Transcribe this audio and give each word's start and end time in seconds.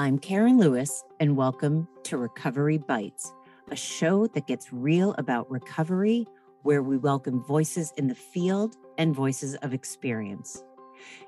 I'm 0.00 0.18
Karen 0.18 0.56
Lewis, 0.56 1.04
and 1.20 1.36
welcome 1.36 1.86
to 2.04 2.16
Recovery 2.16 2.78
Bites, 2.78 3.34
a 3.70 3.76
show 3.76 4.26
that 4.28 4.46
gets 4.46 4.72
real 4.72 5.14
about 5.18 5.50
recovery, 5.50 6.26
where 6.62 6.82
we 6.82 6.96
welcome 6.96 7.44
voices 7.44 7.92
in 7.98 8.08
the 8.08 8.14
field 8.14 8.76
and 8.96 9.14
voices 9.14 9.56
of 9.56 9.74
experience. 9.74 10.64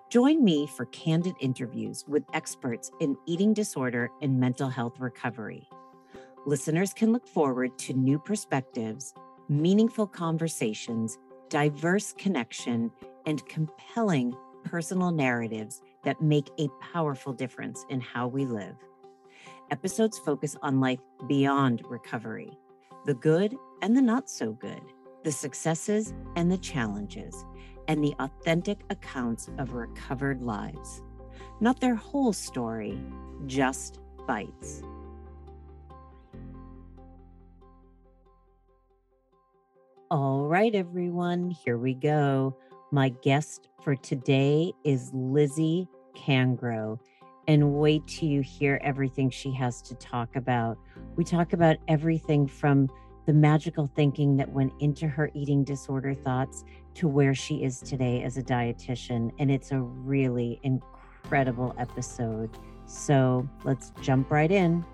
Join 0.09 0.43
me 0.43 0.67
for 0.67 0.87
candid 0.87 1.35
interviews 1.39 2.07
with 2.09 2.25
experts 2.33 2.91
in 2.99 3.15
eating 3.27 3.53
disorder 3.53 4.09
and 4.23 4.41
mental 4.41 4.71
health 4.71 4.99
recovery. 4.99 5.69
Listeners 6.47 6.95
can 6.95 7.13
look 7.13 7.29
forward 7.29 7.79
to 7.81 7.93
new 7.93 8.19
perspectives, 8.19 9.13
meaningful 9.51 10.07
conversations, 10.07 11.19
diverse 11.51 12.15
connection, 12.15 12.91
and 13.27 13.47
compelling 13.51 14.35
personal 14.65 15.11
narratives 15.11 15.83
that 16.05 16.21
make 16.21 16.51
a 16.59 16.69
powerful 16.93 17.33
difference 17.33 17.85
in 17.89 18.01
how 18.01 18.27
we 18.27 18.45
live. 18.45 18.77
Episodes 19.71 20.19
focus 20.19 20.57
on 20.63 20.81
life 20.81 21.01
beyond 21.27 21.83
recovery, 21.89 22.51
the 23.07 23.15
good 23.15 23.55
and 23.81 23.97
the 23.97 24.03
not 24.03 24.29
so 24.29 24.53
good, 24.53 24.83
the 25.25 25.33
successes 25.33 26.13
and 26.37 26.51
the 26.51 26.59
challenges, 26.59 27.45
and 27.89 28.03
the 28.03 28.15
authentic 28.19 28.81
accounts 28.91 29.49
of 29.59 29.73
recovered 29.73 30.43
lives. 30.43 31.03
Not 31.61 31.81
their 31.81 31.95
whole 31.95 32.33
story, 32.33 32.99
just 33.47 33.99
bites. 34.27 34.83
All 40.11 40.45
right, 40.45 40.75
everyone, 40.75 41.51
here 41.51 41.79
we 41.79 41.95
go. 41.95 42.55
My 42.91 43.09
guest 43.09 43.69
for 43.83 43.97
today 43.97 44.75
is 44.85 45.11
Lizzie 45.15 45.89
Cangro. 46.15 46.99
And 47.49 47.75
wait 47.75 48.07
till 48.07 48.29
you 48.29 48.41
hear 48.41 48.81
everything 48.85 49.29
she 49.31 49.53
has 49.55 49.83
to 49.83 49.95
talk 49.97 50.37
about. 50.37 50.79
We 51.17 51.25
talk 51.25 51.53
about 51.53 51.77
everything 51.89 52.47
from 52.47 52.89
the 53.27 53.33
magical 53.33 53.91
thinking 53.95 54.37
that 54.37 54.49
went 54.51 54.73
into 54.81 55.09
her 55.09 55.31
eating 55.35 55.65
disorder 55.65 56.15
thoughts 56.15 56.65
to 56.95 57.09
where 57.09 57.35
she 57.35 57.63
is 57.63 57.81
today 57.81 58.23
as 58.23 58.37
a 58.37 58.43
dietitian. 58.43 59.33
And 59.39 59.51
it's 59.51 59.73
a 59.73 59.81
really 59.81 60.61
incredible 60.63 61.75
episode. 61.79 62.51
So 62.87 63.49
let's 63.65 63.93
jump 64.03 64.31
right 64.31 64.51
in. 64.51 64.85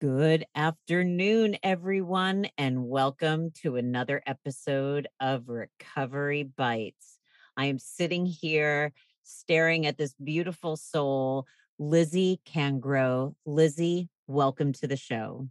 Good 0.00 0.46
afternoon, 0.54 1.58
everyone, 1.62 2.46
and 2.56 2.88
welcome 2.88 3.50
to 3.62 3.76
another 3.76 4.22
episode 4.26 5.08
of 5.20 5.50
Recovery 5.50 6.42
Bites. 6.42 7.19
I 7.56 7.66
am 7.66 7.78
sitting 7.78 8.26
here 8.26 8.92
staring 9.22 9.86
at 9.86 9.98
this 9.98 10.14
beautiful 10.22 10.76
soul, 10.76 11.46
Lizzie 11.78 12.40
Cangro. 12.46 13.34
Lizzie, 13.46 14.08
welcome 14.26 14.72
to 14.74 14.86
the 14.86 14.96
show. 14.96 15.48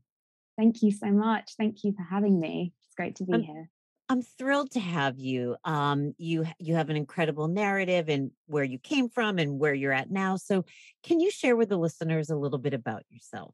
Thank 0.57 0.81
you 0.81 0.91
so 0.91 1.07
much. 1.07 1.53
Thank 1.57 1.83
you 1.83 1.93
for 1.93 2.03
having 2.03 2.39
me. 2.39 2.73
It's 2.85 2.95
great 2.95 3.15
to 3.17 3.23
be 3.23 3.33
I'm, 3.33 3.43
here. 3.43 3.69
I'm 4.09 4.21
thrilled 4.21 4.71
to 4.71 4.79
have 4.79 5.19
you. 5.19 5.55
Um, 5.63 6.13
you 6.17 6.45
you 6.59 6.75
have 6.75 6.89
an 6.89 6.97
incredible 6.97 7.47
narrative 7.47 8.09
and 8.09 8.31
where 8.47 8.63
you 8.63 8.79
came 8.79 9.07
from 9.07 9.39
and 9.39 9.59
where 9.59 9.73
you're 9.73 9.93
at 9.93 10.11
now. 10.11 10.35
So, 10.35 10.65
can 11.03 11.19
you 11.19 11.31
share 11.31 11.55
with 11.55 11.69
the 11.69 11.77
listeners 11.77 12.29
a 12.29 12.35
little 12.35 12.59
bit 12.59 12.73
about 12.73 13.03
yourself? 13.09 13.53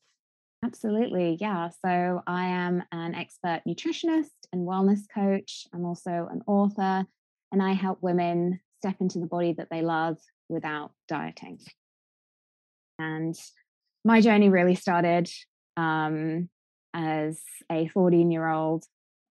Absolutely. 0.66 1.38
Yeah. 1.40 1.70
So 1.70 2.24
I 2.26 2.46
am 2.46 2.84
an 2.92 3.14
expert 3.14 3.62
nutritionist 3.68 4.32
and 4.52 4.68
wellness 4.68 5.02
coach. 5.14 5.68
I'm 5.72 5.86
also 5.86 6.28
an 6.32 6.42
author, 6.48 7.06
and 7.52 7.62
I 7.62 7.74
help 7.74 8.00
women 8.02 8.60
step 8.80 8.96
into 9.00 9.20
the 9.20 9.28
body 9.28 9.54
that 9.54 9.68
they 9.72 9.82
love 9.82 10.18
without 10.50 10.92
dieting. 11.08 11.60
And 13.00 13.36
my 14.04 14.22
journey 14.22 14.50
really 14.50 14.76
started 14.76 15.30
um, 15.78 16.50
as 16.94 17.42
a 17.72 17.88
14 17.88 18.32
year 18.32 18.48
old 18.48 18.86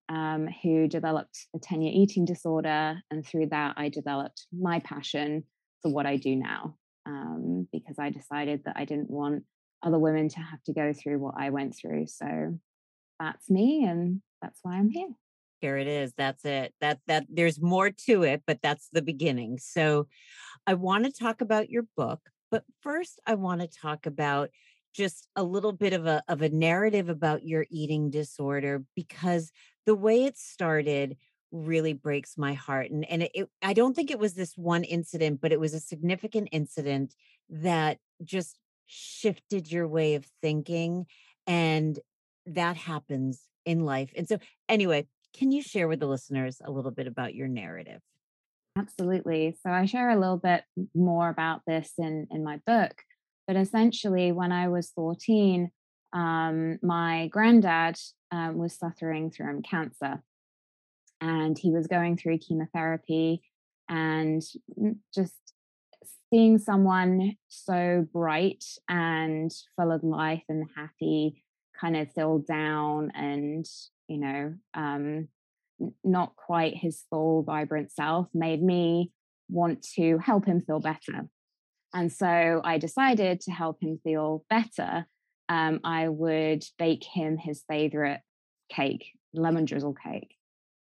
um, 0.09 0.47
who 0.61 0.87
developed 0.87 1.47
a 1.55 1.59
10 1.59 1.81
year 1.81 1.93
eating 1.95 2.25
disorder. 2.25 3.01
And 3.09 3.25
through 3.25 3.47
that, 3.47 3.75
I 3.77 3.89
developed 3.89 4.45
my 4.51 4.79
passion 4.79 5.43
for 5.81 5.91
what 5.91 6.05
I 6.05 6.17
do 6.17 6.35
now 6.35 6.75
um, 7.05 7.67
because 7.71 7.95
I 7.99 8.09
decided 8.09 8.63
that 8.65 8.75
I 8.77 8.85
didn't 8.85 9.09
want 9.09 9.43
other 9.83 9.99
women 9.99 10.29
to 10.29 10.39
have 10.39 10.61
to 10.63 10.73
go 10.73 10.93
through 10.93 11.19
what 11.19 11.35
I 11.37 11.49
went 11.49 11.75
through. 11.75 12.07
So 12.07 12.59
that's 13.19 13.49
me 13.49 13.85
and 13.85 14.21
that's 14.41 14.59
why 14.61 14.73
I'm 14.73 14.89
here. 14.89 15.09
Here 15.61 15.77
it 15.77 15.87
is. 15.87 16.13
That's 16.17 16.43
it. 16.45 16.73
That 16.81 16.99
that 17.07 17.25
there's 17.29 17.61
more 17.61 17.89
to 18.07 18.23
it, 18.23 18.43
but 18.45 18.59
that's 18.61 18.89
the 18.91 19.01
beginning. 19.01 19.57
So 19.59 20.07
I 20.67 20.73
want 20.73 21.05
to 21.05 21.11
talk 21.11 21.41
about 21.41 21.69
your 21.69 21.85
book, 21.95 22.19
but 22.51 22.63
first 22.81 23.19
I 23.25 23.35
want 23.35 23.61
to 23.61 23.67
talk 23.67 24.05
about 24.05 24.49
just 24.93 25.27
a 25.35 25.43
little 25.43 25.71
bit 25.71 25.93
of 25.93 26.05
a 26.05 26.23
of 26.27 26.41
a 26.41 26.49
narrative 26.49 27.09
about 27.09 27.43
your 27.43 27.65
eating 27.69 28.09
disorder 28.09 28.83
because 28.95 29.51
the 29.85 29.95
way 29.95 30.25
it 30.25 30.37
started 30.37 31.17
really 31.51 31.93
breaks 31.93 32.37
my 32.37 32.53
heart 32.53 32.91
and 32.91 33.09
and 33.09 33.23
it, 33.23 33.31
it, 33.33 33.49
I 33.61 33.73
don't 33.73 33.95
think 33.95 34.11
it 34.11 34.19
was 34.19 34.33
this 34.33 34.57
one 34.57 34.83
incident 34.83 35.39
but 35.39 35.53
it 35.53 35.59
was 35.59 35.73
a 35.73 35.79
significant 35.79 36.49
incident 36.51 37.13
that 37.49 37.97
just 38.23 38.57
shifted 38.87 39.71
your 39.71 39.87
way 39.87 40.15
of 40.15 40.25
thinking 40.41 41.05
and 41.47 41.99
that 42.45 42.77
happens 42.77 43.41
in 43.65 43.83
life. 43.83 44.11
And 44.15 44.27
so 44.27 44.37
anyway, 44.69 45.07
can 45.37 45.51
you 45.51 45.61
share 45.61 45.87
with 45.87 45.99
the 45.99 46.07
listeners 46.07 46.61
a 46.63 46.71
little 46.71 46.91
bit 46.91 47.07
about 47.07 47.35
your 47.35 47.47
narrative? 47.47 48.01
Absolutely. 48.77 49.55
So 49.63 49.69
I 49.69 49.85
share 49.85 50.09
a 50.09 50.19
little 50.19 50.37
bit 50.37 50.63
more 50.93 51.29
about 51.29 51.61
this 51.65 51.93
in 51.97 52.27
in 52.31 52.43
my 52.43 52.59
book, 52.65 52.93
but 53.47 53.55
essentially 53.55 54.31
when 54.31 54.51
I 54.51 54.67
was 54.67 54.91
14, 54.95 55.69
um, 56.13 56.79
my 56.81 57.27
granddad 57.27 57.97
um, 58.31 58.57
was 58.57 58.73
suffering 58.73 59.31
from 59.31 59.61
cancer 59.61 60.21
and 61.21 61.57
he 61.57 61.71
was 61.71 61.87
going 61.87 62.17
through 62.17 62.39
chemotherapy 62.39 63.41
and 63.89 64.41
just 65.13 65.35
seeing 66.29 66.57
someone 66.57 67.35
so 67.47 68.05
bright 68.11 68.63
and 68.89 69.51
full 69.75 69.91
of 69.91 70.03
life 70.03 70.43
and 70.49 70.65
happy 70.75 71.43
kind 71.79 71.95
of 71.95 72.11
feel 72.13 72.39
down 72.39 73.11
and 73.15 73.65
you 74.07 74.17
know 74.17 74.53
um, 74.73 75.27
not 76.03 76.35
quite 76.35 76.75
his 76.75 77.03
full 77.09 77.43
vibrant 77.43 77.91
self 77.91 78.27
made 78.33 78.61
me 78.61 79.11
want 79.49 79.85
to 79.95 80.17
help 80.19 80.45
him 80.45 80.61
feel 80.61 80.79
better. 80.79 81.27
And 81.93 82.11
so 82.11 82.61
i 82.63 82.77
decided 82.77 83.41
to 83.41 83.51
help 83.51 83.81
him 83.81 83.99
feel 84.03 84.43
better 84.49 85.05
um, 85.47 85.79
i 85.83 86.09
would 86.09 86.63
bake 86.77 87.05
him 87.05 87.37
his 87.37 87.63
favorite 87.69 88.19
cake 88.69 89.11
lemon 89.33 89.65
drizzle 89.65 89.93
cake. 89.93 90.35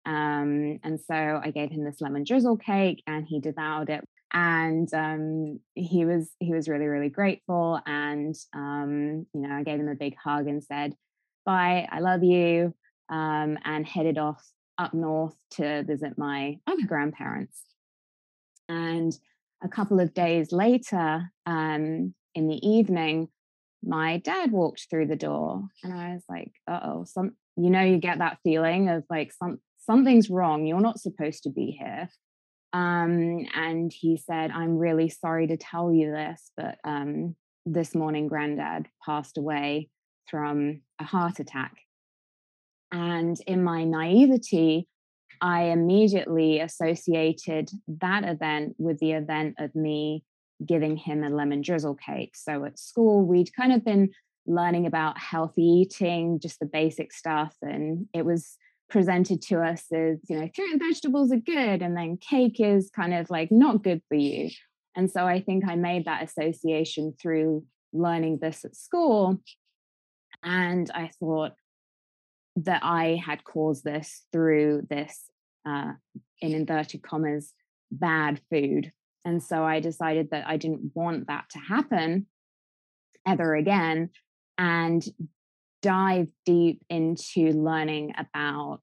Um, 0.05 0.79
and 0.83 0.99
so 0.99 1.41
i 1.43 1.51
gave 1.51 1.71
him 1.71 1.83
this 1.83 2.01
lemon 2.01 2.23
drizzle 2.23 2.57
cake 2.57 3.03
and 3.07 3.25
he 3.27 3.39
devoured 3.39 3.89
it. 3.89 4.03
And 4.33 4.91
um, 4.93 5.59
he 5.75 6.05
was 6.05 6.31
he 6.39 6.53
was 6.53 6.69
really 6.69 6.85
really 6.85 7.09
grateful 7.09 7.81
and 7.85 8.33
um, 8.53 9.25
you 9.33 9.41
know 9.41 9.53
i 9.53 9.63
gave 9.63 9.79
him 9.79 9.89
a 9.89 9.95
big 9.95 10.15
hug 10.15 10.47
and 10.47 10.63
said 10.63 10.95
bye 11.45 11.87
i 11.91 11.99
love 11.99 12.23
you 12.23 12.73
um, 13.11 13.57
and 13.63 13.85
headed 13.85 14.17
off 14.17 14.43
up 14.77 14.93
north 14.93 15.35
to 15.51 15.83
visit 15.83 16.17
my 16.17 16.57
other 16.65 16.85
grandparents 16.87 17.61
and 18.67 19.17
a 19.63 19.67
couple 19.67 19.99
of 19.99 20.13
days 20.13 20.51
later 20.51 21.31
um, 21.45 22.13
in 22.33 22.47
the 22.47 22.67
evening 22.67 23.27
my 23.83 24.17
dad 24.17 24.51
walked 24.51 24.87
through 24.89 25.07
the 25.07 25.15
door 25.15 25.63
and 25.83 25.93
i 25.93 26.13
was 26.13 26.23
like 26.29 26.53
oh 26.67 27.03
some 27.03 27.31
you 27.57 27.69
know 27.69 27.83
you 27.83 27.97
get 27.97 28.19
that 28.19 28.37
feeling 28.43 28.89
of 28.89 29.03
like 29.09 29.33
some 29.33 29.59
something's 29.77 30.29
wrong 30.29 30.65
you're 30.65 30.79
not 30.79 30.99
supposed 30.99 31.43
to 31.43 31.49
be 31.49 31.71
here 31.71 32.07
um, 32.73 33.45
and 33.53 33.91
he 33.91 34.17
said, 34.17 34.51
I'm 34.51 34.77
really 34.77 35.09
sorry 35.09 35.47
to 35.47 35.57
tell 35.57 35.91
you 35.91 36.11
this, 36.11 36.51
but 36.55 36.77
um, 36.83 37.35
this 37.65 37.93
morning, 37.93 38.27
granddad 38.27 38.87
passed 39.05 39.37
away 39.37 39.89
from 40.29 40.81
a 40.99 41.03
heart 41.03 41.39
attack. 41.39 41.73
And 42.91 43.37
in 43.47 43.63
my 43.63 43.83
naivety, 43.83 44.87
I 45.41 45.63
immediately 45.63 46.59
associated 46.59 47.69
that 47.87 48.23
event 48.23 48.75
with 48.77 48.99
the 48.99 49.13
event 49.13 49.55
of 49.59 49.73
me 49.75 50.23
giving 50.63 50.97
him 50.97 51.23
a 51.23 51.29
lemon 51.29 51.61
drizzle 51.61 51.95
cake. 51.95 52.35
So 52.35 52.65
at 52.65 52.77
school, 52.77 53.25
we'd 53.25 53.55
kind 53.55 53.73
of 53.73 53.83
been 53.83 54.11
learning 54.45 54.85
about 54.85 55.17
healthy 55.17 55.63
eating, 55.63 56.39
just 56.39 56.59
the 56.59 56.65
basic 56.65 57.11
stuff. 57.13 57.55
And 57.61 58.07
it 58.13 58.25
was 58.25 58.57
presented 58.91 59.41
to 59.41 59.61
us 59.61 59.85
as 59.93 60.19
you 60.29 60.37
know 60.37 60.49
fruit 60.53 60.71
and 60.71 60.81
vegetables 60.81 61.31
are 61.31 61.37
good 61.37 61.81
and 61.81 61.95
then 61.95 62.17
cake 62.17 62.59
is 62.59 62.91
kind 62.93 63.13
of 63.13 63.29
like 63.29 63.49
not 63.49 63.81
good 63.81 64.01
for 64.09 64.15
you 64.15 64.49
and 64.97 65.09
so 65.09 65.25
i 65.25 65.39
think 65.39 65.63
i 65.65 65.75
made 65.75 66.03
that 66.03 66.21
association 66.21 67.13
through 67.19 67.63
learning 67.93 68.37
this 68.41 68.65
at 68.65 68.75
school 68.75 69.41
and 70.43 70.91
i 70.93 71.09
thought 71.21 71.53
that 72.55 72.81
i 72.83 73.19
had 73.25 73.43
caused 73.43 73.83
this 73.83 74.23
through 74.31 74.85
this 74.89 75.29
uh, 75.65 75.91
in 76.41 76.53
inverted 76.53 77.03
commas 77.03 77.53
bad 77.91 78.41
food. 78.49 78.91
And 79.25 79.43
so 79.43 79.63
I 79.63 79.79
decided 79.79 80.31
that 80.31 80.47
I 80.47 80.57
didn't 80.57 80.91
want 80.95 81.27
that 81.27 81.45
to 81.51 81.59
happen 81.59 82.25
ever 83.27 83.53
again 83.53 84.09
and 84.57 85.03
dive 85.81 86.29
deep 86.45 86.83
into 86.89 87.51
learning 87.51 88.13
about 88.17 88.79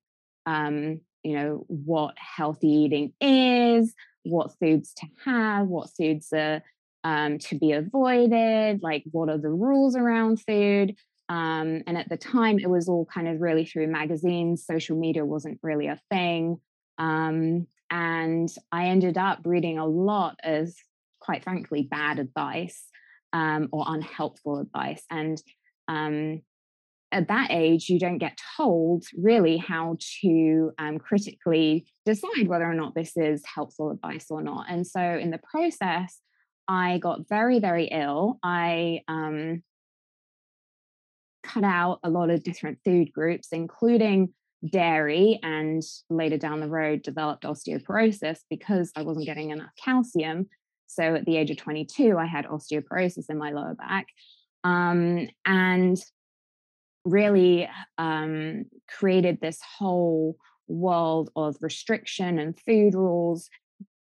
um, 0.47 1.01
you 1.25 1.35
know 1.35 1.65
what 1.67 2.15
healthy 2.17 2.69
eating 2.69 3.13
is 3.21 3.95
what 4.23 4.57
foods 4.61 4.95
to 4.95 5.07
have 5.25 5.67
what 5.67 5.91
foods 5.97 6.33
are 6.33 6.63
um, 7.05 7.39
to 7.39 7.59
be 7.59 7.73
avoided 7.73 8.83
like 8.83 9.03
what 9.11 9.29
are 9.29 9.39
the 9.39 9.51
rules 9.51 9.97
around 9.97 10.41
food 10.41 10.95
um, 11.29 11.83
and 11.87 11.97
at 11.99 12.09
the 12.09 12.17
time 12.17 12.59
it 12.59 12.71
was 12.71 12.89
all 12.89 13.07
kind 13.13 13.29
of 13.29 13.41
really 13.41 13.65
through 13.65 13.87
magazines 13.87 14.65
social 14.67 14.99
media 14.99 15.25
wasn't 15.25 15.59
really 15.63 15.87
a 15.87 16.01
thing 16.11 16.57
um, 16.99 17.67
and 17.91 18.49
i 18.73 18.87
ended 18.87 19.17
up 19.19 19.41
reading 19.45 19.79
a 19.79 19.87
lot 19.87 20.37
of 20.45 20.69
quite 21.21 21.43
frankly 21.45 21.83
bad 21.83 22.19
advice 22.19 22.85
um, 23.33 23.69
or 23.73 23.85
unhelpful 23.87 24.61
advice 24.61 25.03
and 25.11 25.43
um, 25.89 26.41
at 27.13 27.29
that 27.29 27.51
age, 27.51 27.89
you 27.89 27.99
don't 27.99 28.19
get 28.19 28.39
told 28.57 29.05
really 29.17 29.57
how 29.57 29.97
to 30.21 30.73
um, 30.79 30.99
critically 30.99 31.87
decide 32.05 32.49
whether 32.49 32.65
or 32.65 32.75
not 32.75 32.95
this 32.95 33.17
is 33.17 33.43
helpful 33.47 33.91
advice 33.91 34.27
or 34.31 34.43
not. 34.43 34.67
And 34.69 34.87
so, 34.87 35.01
in 35.01 35.31
the 35.31 35.41
process, 35.51 36.21
I 36.67 36.99
got 36.99 37.29
very, 37.29 37.61
very 37.61 37.87
ill. 37.87 38.39
I 38.43 39.01
um, 39.09 39.63
cut 41.49 41.65
out 41.65 42.01
a 42.03 42.11
lot 42.11 42.31
of 42.31 42.43
different 42.43 42.79
food 42.85 43.13
groups, 43.13 43.49
including 43.53 44.35
dairy, 44.71 45.39
and 45.43 45.83
later 46.11 46.37
down 46.37 46.61
the 46.61 46.69
road 46.69 47.03
developed 47.03 47.45
osteoporosis 47.45 48.41
because 48.51 48.93
I 48.97 49.03
wasn't 49.03 49.27
getting 49.27 49.51
enough 49.51 49.71
calcium. 49.83 50.49
So, 50.87 51.15
at 51.15 51.25
the 51.25 51.37
age 51.37 51.51
of 51.51 51.59
22, 51.59 52.17
I 52.19 52.27
had 52.27 52.47
osteoporosis 52.47 53.29
in 53.29 53.39
my 53.39 53.51
lower 53.51 53.75
back. 53.75 54.07
Um, 54.65 55.29
and 55.47 55.99
really 57.05 57.69
um, 57.97 58.65
created 58.89 59.39
this 59.41 59.61
whole 59.79 60.37
world 60.67 61.31
of 61.37 61.57
restriction 61.61 62.39
and 62.39 62.59
food 62.61 62.95
rules 62.95 63.49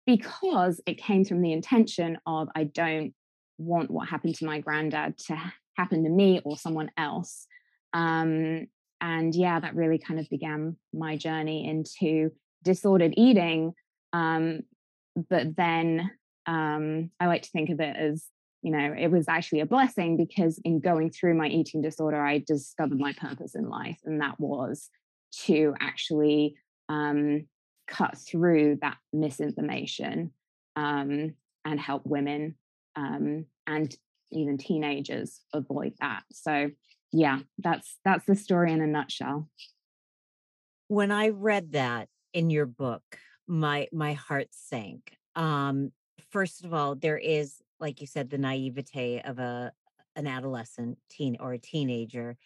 because 0.06 0.80
it 0.86 0.98
came 0.98 1.24
from 1.24 1.42
the 1.42 1.52
intention 1.52 2.18
of 2.26 2.48
I 2.54 2.64
don't 2.64 3.14
want 3.58 3.90
what 3.90 4.08
happened 4.08 4.34
to 4.36 4.44
my 4.44 4.60
granddad 4.60 5.18
to 5.26 5.52
happen 5.76 6.04
to 6.04 6.10
me 6.10 6.40
or 6.44 6.56
someone 6.56 6.90
else. 6.96 7.46
Um, 7.92 8.66
and 9.00 9.34
yeah, 9.34 9.60
that 9.60 9.74
really 9.74 9.98
kind 9.98 10.18
of 10.18 10.28
began 10.30 10.76
my 10.92 11.16
journey 11.16 11.68
into 11.68 12.30
disordered 12.62 13.14
eating. 13.16 13.74
Um, 14.12 14.60
but 15.28 15.56
then 15.56 16.10
um, 16.46 17.10
I 17.20 17.26
like 17.26 17.42
to 17.42 17.50
think 17.50 17.70
of 17.70 17.80
it 17.80 17.96
as 17.96 18.26
you 18.62 18.70
know, 18.70 18.94
it 18.98 19.08
was 19.08 19.28
actually 19.28 19.60
a 19.60 19.66
blessing 19.66 20.16
because 20.16 20.58
in 20.64 20.80
going 20.80 21.10
through 21.10 21.34
my 21.34 21.48
eating 21.48 21.82
disorder, 21.82 22.24
I 22.24 22.38
discovered 22.38 22.98
my 22.98 23.12
purpose 23.12 23.54
in 23.54 23.68
life, 23.68 23.98
and 24.06 24.22
that 24.22 24.40
was 24.40 24.88
to 25.44 25.74
actually 25.80 26.56
um, 26.88 27.46
cut 27.86 28.16
through 28.16 28.78
that 28.80 28.96
misinformation 29.12 30.32
um, 30.76 31.34
and 31.66 31.78
help 31.78 32.06
women 32.06 32.54
um, 32.96 33.44
and 33.66 33.94
even 34.34 34.58
teenagers 34.58 35.40
avoid 35.52 35.94
that. 36.00 36.22
So, 36.32 36.70
yeah, 37.12 37.40
that's 37.58 37.98
that's 38.04 38.26
the 38.26 38.34
story 38.34 38.72
in 38.72 38.80
a 38.80 38.86
nutshell. 38.86 39.48
When 40.88 41.10
I 41.10 41.28
read 41.30 41.72
that 41.72 42.08
in 42.32 42.50
your 42.50 42.66
book, 42.66 43.02
my 43.46 43.88
my 43.92 44.14
heart 44.14 44.48
sank. 44.50 45.16
Um, 45.36 45.92
first 46.30 46.64
of 46.64 46.74
all, 46.74 46.94
there 46.94 47.18
is 47.18 47.56
like 47.80 48.00
you 48.00 48.06
said, 48.06 48.30
the 48.30 48.38
naivete 48.38 49.20
of 49.24 49.38
a 49.38 49.72
an 50.16 50.26
adolescent 50.26 50.98
teen 51.10 51.36
or 51.40 51.52
a 51.52 51.58
teenager. 51.58 52.36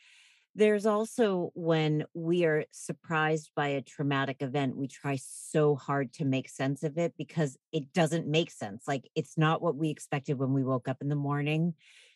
There's 0.54 0.86
also 0.86 1.52
when 1.54 2.04
we 2.14 2.44
are 2.44 2.64
surprised 2.72 3.52
by 3.54 3.68
a 3.68 3.82
traumatic 3.82 4.38
event, 4.40 4.76
we 4.76 4.88
try 4.88 5.16
so 5.16 5.76
hard 5.76 6.12
to 6.14 6.24
make 6.24 6.48
sense 6.48 6.82
of 6.82 6.98
it 6.98 7.14
because 7.16 7.56
it 7.72 7.92
doesn't 7.92 8.26
make 8.26 8.50
sense. 8.50 8.88
Like 8.88 9.08
it's 9.14 9.38
not 9.38 9.62
what 9.62 9.76
we 9.76 9.90
expected 9.90 10.38
when 10.38 10.52
we 10.52 10.64
woke 10.64 10.88
up 10.88 10.98
in 11.00 11.08
the 11.08 11.14
morning. 11.14 11.74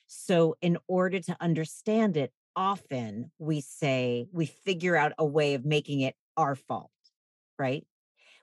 So, 0.09 0.57
in 0.61 0.77
order 0.89 1.21
to 1.21 1.37
understand 1.41 2.17
it, 2.17 2.33
often 2.55 3.31
we 3.39 3.61
say, 3.61 4.27
we 4.33 4.47
figure 4.47 4.97
out 4.97 5.13
a 5.17 5.25
way 5.25 5.55
of 5.55 5.65
making 5.65 6.01
it 6.01 6.17
our 6.37 6.55
fault, 6.55 6.91
right? 7.59 7.87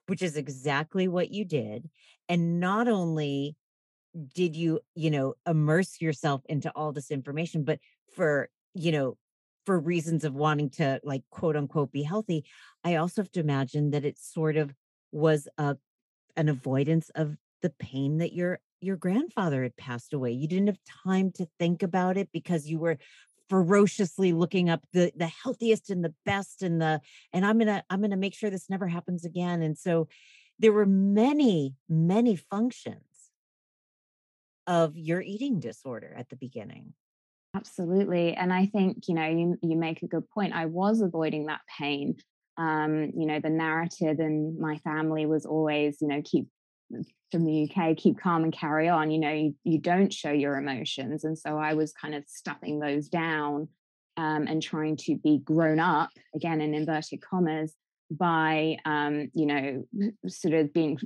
Which 0.07 0.21
is 0.21 0.37
exactly 0.37 1.07
what 1.07 1.29
you 1.29 1.45
did. 1.45 1.89
And 2.27 2.59
not 2.59 2.87
only 2.87 3.55
did 4.33 4.55
you 4.55 4.79
you 4.95 5.11
know 5.11 5.35
immerse 5.45 6.01
yourself 6.01 6.41
into 6.49 6.69
all 6.71 6.91
this 6.91 7.11
information 7.11 7.63
but 7.63 7.79
for 8.15 8.49
you 8.73 8.91
know 8.91 9.17
for 9.65 9.79
reasons 9.79 10.23
of 10.23 10.33
wanting 10.33 10.69
to 10.69 10.99
like 11.03 11.23
quote 11.29 11.55
unquote 11.55 11.91
be 11.91 12.03
healthy 12.03 12.43
i 12.83 12.95
also 12.95 13.21
have 13.21 13.31
to 13.31 13.39
imagine 13.39 13.91
that 13.91 14.05
it 14.05 14.17
sort 14.17 14.55
of 14.55 14.73
was 15.11 15.47
a 15.57 15.75
an 16.35 16.49
avoidance 16.49 17.09
of 17.15 17.35
the 17.61 17.69
pain 17.71 18.17
that 18.19 18.33
your 18.33 18.59
your 18.81 18.95
grandfather 18.95 19.63
had 19.63 19.75
passed 19.75 20.13
away 20.13 20.31
you 20.31 20.47
didn't 20.47 20.67
have 20.67 20.79
time 21.03 21.31
to 21.31 21.47
think 21.59 21.83
about 21.83 22.17
it 22.17 22.29
because 22.31 22.67
you 22.67 22.79
were 22.79 22.97
ferociously 23.49 24.31
looking 24.31 24.69
up 24.69 24.81
the 24.93 25.11
the 25.15 25.27
healthiest 25.27 25.89
and 25.89 26.03
the 26.03 26.13
best 26.25 26.61
and 26.61 26.81
the 26.81 27.01
and 27.33 27.45
i'm 27.45 27.57
gonna 27.57 27.83
i'm 27.89 28.01
gonna 28.01 28.15
make 28.15 28.35
sure 28.35 28.49
this 28.49 28.69
never 28.69 28.87
happens 28.87 29.25
again 29.25 29.61
and 29.61 29.77
so 29.77 30.07
there 30.59 30.71
were 30.71 30.85
many 30.85 31.75
many 31.89 32.35
functions 32.35 33.03
of 34.69 34.95
your 34.95 35.19
eating 35.19 35.59
disorder 35.59 36.13
at 36.15 36.29
the 36.29 36.35
beginning. 36.35 36.93
Absolutely. 37.55 38.35
And 38.35 38.53
I 38.53 38.67
think, 38.67 39.07
you 39.07 39.15
know, 39.15 39.27
you, 39.27 39.57
you 39.61 39.75
make 39.75 40.03
a 40.03 40.07
good 40.07 40.29
point. 40.29 40.53
I 40.53 40.65
was 40.65 41.01
avoiding 41.01 41.47
that 41.47 41.61
pain. 41.79 42.17
Um, 42.57 43.11
you 43.15 43.25
know, 43.25 43.39
the 43.39 43.49
narrative 43.49 44.19
in 44.19 44.59
my 44.59 44.77
family 44.79 45.25
was 45.25 45.45
always, 45.45 45.97
you 46.01 46.07
know, 46.07 46.21
keep 46.23 46.47
from 47.31 47.45
the 47.45 47.69
UK, 47.69 47.97
keep 47.97 48.19
calm 48.19 48.43
and 48.43 48.53
carry 48.53 48.89
on. 48.89 49.11
You 49.11 49.19
know, 49.19 49.31
you, 49.31 49.55
you 49.63 49.79
don't 49.79 50.13
show 50.13 50.31
your 50.31 50.57
emotions. 50.57 51.23
And 51.23 51.37
so 51.37 51.57
I 51.57 51.73
was 51.73 51.91
kind 51.93 52.13
of 52.13 52.23
stuffing 52.27 52.79
those 52.79 53.07
down 53.07 53.69
um, 54.17 54.47
and 54.47 54.61
trying 54.61 54.97
to 54.97 55.15
be 55.15 55.39
grown 55.43 55.79
up, 55.79 56.09
again, 56.35 56.61
in 56.61 56.73
inverted 56.73 57.21
commas, 57.21 57.73
by, 58.11 58.77
um, 58.85 59.29
you 59.33 59.45
know, 59.45 59.85
sort 60.27 60.53
of 60.53 60.73
being 60.73 60.99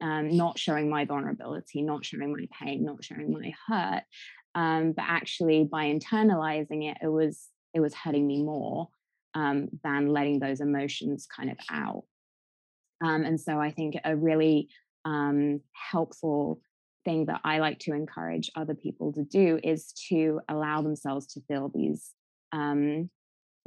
um, 0.00 0.36
not 0.36 0.58
showing 0.58 0.90
my 0.90 1.04
vulnerability, 1.04 1.82
not 1.82 2.04
showing 2.04 2.32
my 2.32 2.46
pain, 2.60 2.84
not 2.84 3.02
showing 3.04 3.32
my 3.32 3.52
hurt. 3.66 4.02
Um, 4.54 4.92
but 4.92 5.04
actually, 5.06 5.64
by 5.64 5.86
internalizing 5.86 6.90
it, 6.90 6.98
it 7.02 7.08
was 7.08 7.48
it 7.72 7.80
was 7.80 7.94
hurting 7.94 8.26
me 8.26 8.42
more 8.42 8.88
um, 9.34 9.68
than 9.82 10.08
letting 10.08 10.38
those 10.38 10.60
emotions 10.60 11.26
kind 11.26 11.50
of 11.50 11.58
out. 11.70 12.04
Um, 13.02 13.24
and 13.24 13.40
so, 13.40 13.58
I 13.58 13.70
think 13.70 13.96
a 14.04 14.16
really 14.16 14.68
um, 15.04 15.60
helpful 15.72 16.60
thing 17.04 17.26
that 17.26 17.40
I 17.44 17.58
like 17.58 17.78
to 17.80 17.92
encourage 17.92 18.50
other 18.54 18.74
people 18.74 19.12
to 19.12 19.24
do 19.24 19.60
is 19.62 19.92
to 20.08 20.40
allow 20.48 20.82
themselves 20.82 21.26
to 21.34 21.40
feel 21.42 21.70
these 21.74 22.12
um, 22.52 23.10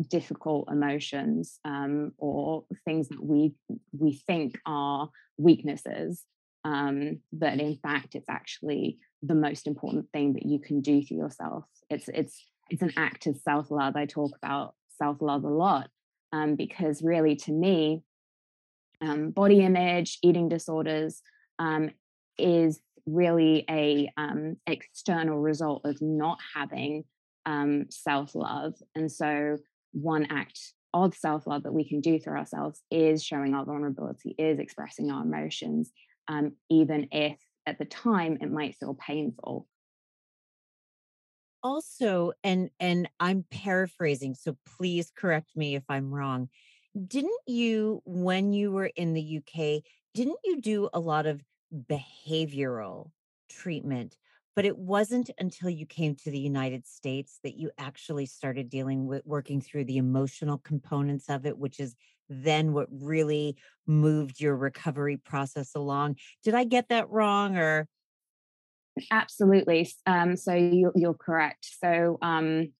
difficult 0.10 0.70
emotions 0.72 1.60
um, 1.66 2.12
or 2.18 2.66
things 2.86 3.10
that 3.10 3.24
we 3.24 3.54
we 3.98 4.14
think 4.28 4.60
are 4.66 5.10
weaknesses 5.38 6.24
um, 6.64 7.20
but 7.34 7.60
in 7.60 7.76
fact 7.76 8.16
it's 8.16 8.30
actually 8.30 8.98
the 9.22 9.36
most 9.36 9.68
important 9.68 10.08
thing 10.12 10.34
that 10.34 10.46
you 10.46 10.60
can 10.60 10.82
do 10.82 11.04
for 11.04 11.14
yourself. 11.14 11.66
It's 11.90 12.08
it's 12.10 12.46
it's 12.70 12.82
an 12.82 12.94
act 12.98 13.28
of 13.28 13.38
self-love. 13.38 13.96
I 13.96 14.06
talk 14.06 14.32
about 14.42 14.76
self-love 14.98 15.44
a 15.44 15.50
lot 15.50 15.90
um, 16.34 16.56
because 16.56 17.02
really 17.02 17.36
to 17.36 17.52
me 17.52 18.04
um, 19.02 19.30
body 19.32 19.62
image 19.62 20.18
eating 20.24 20.50
disorders 20.50 21.22
um, 21.60 21.92
is 22.38 22.82
really 23.06 23.64
a 23.70 24.12
um, 24.18 24.58
external 24.66 25.40
result 25.40 25.84
of 25.86 26.02
not 26.02 26.40
having 26.56 27.04
self-love. 27.90 28.74
And 28.94 29.10
so 29.10 29.58
one 29.94 30.28
act 30.30 30.60
of 30.94 31.16
self 31.16 31.48
love 31.48 31.64
that 31.64 31.74
we 31.74 31.88
can 31.88 32.02
do 32.02 32.20
for 32.20 32.38
ourselves 32.38 32.82
is 32.92 33.24
showing 33.24 33.54
our 33.54 33.66
vulnerability, 33.66 34.36
is 34.38 34.60
expressing 34.60 35.12
our 35.12 35.24
emotions, 35.24 35.92
um, 36.28 36.54
even 36.70 37.08
if 37.12 37.38
at 37.68 37.78
the 37.78 37.86
time 37.86 38.38
it 38.42 38.50
might 38.50 38.76
feel 38.78 38.96
painful. 38.96 39.68
Also, 41.62 42.32
and 42.44 42.70
and 42.80 43.10
I'm 43.20 43.46
paraphrasing, 43.52 44.36
so 44.36 44.58
please 44.66 45.12
correct 45.16 45.56
me 45.56 45.76
if 45.76 45.84
I'm 45.90 46.14
wrong. 46.14 46.50
Didn't 47.08 47.42
you, 47.46 48.02
when 48.06 48.54
you 48.54 48.72
were 48.72 48.92
in 48.96 49.14
the 49.14 49.22
UK, 49.22 49.84
didn't 50.14 50.40
you 50.46 50.62
do 50.62 50.90
a 50.94 51.00
lot 51.00 51.26
of 51.26 51.44
behavioral 51.74 53.12
treatment 53.50 54.18
but 54.58 54.66
it 54.66 54.76
wasn't 54.76 55.30
until 55.38 55.70
you 55.70 55.86
came 55.86 56.16
to 56.16 56.32
the 56.32 56.40
United 56.40 56.88
States 56.88 57.38
that 57.44 57.60
you 57.60 57.70
actually 57.78 58.26
started 58.26 58.72
dealing 58.72 59.06
with 59.06 59.22
working 59.24 59.62
through 59.62 59.86
the 59.86 59.98
emotional 59.98 60.58
components 60.58 61.30
of 61.30 61.46
it, 61.46 61.56
which 61.56 61.80
is 61.80 61.96
then 62.28 62.74
what 62.74 62.88
really 62.90 63.56
moved 63.86 64.40
your 64.40 64.56
recovery 64.56 65.16
process 65.16 65.76
along. 65.76 66.16
Did 66.44 66.56
I 66.56 66.64
get 66.64 66.90
that 66.90 67.08
wrong 67.12 67.56
or? 67.56 67.88
Absolutely. 69.12 69.92
Um, 70.08 70.36
so 70.36 70.56
you, 70.56 70.92
you're 70.96 71.14
correct. 71.14 71.70
So 71.80 72.18
um, 72.24 72.74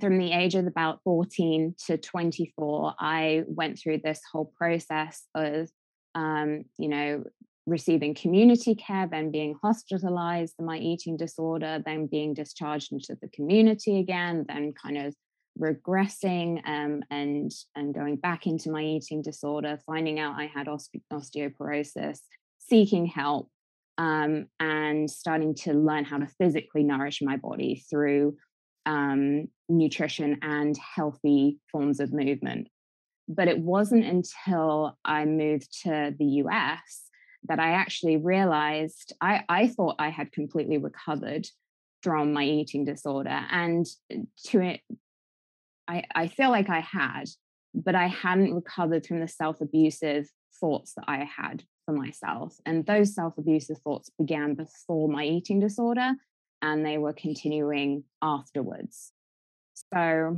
from 0.00 0.18
the 0.18 0.30
age 0.30 0.54
of 0.54 0.68
about 0.68 1.00
14 1.02 1.74
to 1.88 1.98
24, 1.98 2.94
I 2.96 3.42
went 3.48 3.76
through 3.76 4.02
this 4.04 4.20
whole 4.32 4.52
process 4.56 5.24
of, 5.34 5.68
um, 6.14 6.62
you 6.78 6.88
know, 6.88 7.24
receiving 7.68 8.14
community 8.14 8.74
care, 8.74 9.06
then 9.06 9.30
being 9.30 9.54
hospitalized 9.62 10.54
for 10.56 10.62
my 10.62 10.78
eating 10.78 11.16
disorder, 11.16 11.82
then 11.84 12.06
being 12.06 12.34
discharged 12.34 12.92
into 12.92 13.16
the 13.20 13.28
community 13.28 13.98
again, 13.98 14.44
then 14.48 14.72
kind 14.72 14.96
of 14.96 15.14
regressing 15.60 16.66
um, 16.66 17.02
and 17.10 17.50
and 17.74 17.94
going 17.94 18.16
back 18.16 18.46
into 18.46 18.70
my 18.70 18.82
eating 18.82 19.22
disorder, 19.22 19.78
finding 19.86 20.18
out 20.18 20.36
I 20.38 20.46
had 20.46 20.66
osteoporosis, 20.66 22.20
seeking 22.58 23.06
help, 23.06 23.50
um, 23.98 24.46
and 24.58 25.10
starting 25.10 25.54
to 25.56 25.74
learn 25.74 26.04
how 26.04 26.18
to 26.18 26.28
physically 26.38 26.84
nourish 26.84 27.20
my 27.20 27.36
body 27.36 27.84
through 27.90 28.36
um, 28.86 29.48
nutrition 29.68 30.38
and 30.42 30.76
healthy 30.78 31.58
forms 31.70 32.00
of 32.00 32.12
movement. 32.12 32.68
But 33.28 33.48
it 33.48 33.58
wasn't 33.58 34.06
until 34.06 34.96
I 35.04 35.26
moved 35.26 35.82
to 35.82 36.14
the 36.18 36.24
US 36.24 37.07
that 37.44 37.58
I 37.58 37.70
actually 37.70 38.16
realized 38.16 39.12
I, 39.20 39.44
I 39.48 39.68
thought 39.68 39.96
I 39.98 40.10
had 40.10 40.32
completely 40.32 40.78
recovered 40.78 41.46
from 42.02 42.32
my 42.32 42.44
eating 42.44 42.84
disorder. 42.84 43.44
And 43.50 43.86
uh, 44.12 44.18
to 44.48 44.60
it, 44.60 44.80
I, 45.86 46.04
I 46.14 46.28
feel 46.28 46.50
like 46.50 46.68
I 46.68 46.80
had, 46.80 47.24
but 47.74 47.94
I 47.94 48.08
hadn't 48.08 48.54
recovered 48.54 49.06
from 49.06 49.20
the 49.20 49.28
self 49.28 49.60
abusive 49.60 50.28
thoughts 50.60 50.94
that 50.94 51.04
I 51.08 51.24
had 51.24 51.62
for 51.86 51.92
myself. 51.92 52.56
And 52.66 52.84
those 52.84 53.14
self 53.14 53.38
abusive 53.38 53.78
thoughts 53.78 54.10
began 54.18 54.54
before 54.54 55.08
my 55.08 55.24
eating 55.24 55.60
disorder 55.60 56.12
and 56.60 56.84
they 56.84 56.98
were 56.98 57.12
continuing 57.12 58.04
afterwards. 58.20 59.12
So, 59.92 60.36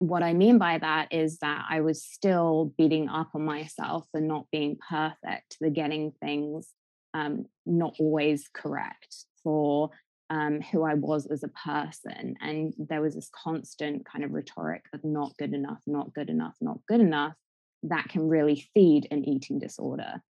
what 0.00 0.22
I 0.22 0.32
mean 0.32 0.56
by 0.56 0.78
that 0.78 1.12
is 1.12 1.38
that 1.38 1.66
I 1.68 1.82
was 1.82 2.02
still 2.02 2.72
beating 2.78 3.08
up 3.10 3.28
on 3.34 3.44
myself 3.44 4.06
for 4.10 4.20
not 4.20 4.46
being 4.50 4.78
perfect, 4.88 5.56
for 5.58 5.68
getting 5.68 6.12
things 6.22 6.70
um, 7.12 7.44
not 7.66 7.94
always 8.00 8.48
correct, 8.52 9.14
for 9.44 9.90
um, 10.30 10.62
who 10.62 10.84
I 10.84 10.94
was 10.94 11.26
as 11.26 11.42
a 11.42 11.48
person. 11.48 12.34
And 12.40 12.72
there 12.78 13.02
was 13.02 13.14
this 13.14 13.30
constant 13.34 14.06
kind 14.06 14.24
of 14.24 14.32
rhetoric 14.32 14.84
of 14.94 15.04
not 15.04 15.36
good 15.38 15.52
enough, 15.52 15.80
not 15.86 16.14
good 16.14 16.30
enough, 16.30 16.54
not 16.62 16.78
good 16.88 17.00
enough 17.00 17.34
that 17.82 18.08
can 18.08 18.26
really 18.26 18.66
feed 18.72 19.06
an 19.10 19.28
eating 19.28 19.58
disorder. 19.58 20.22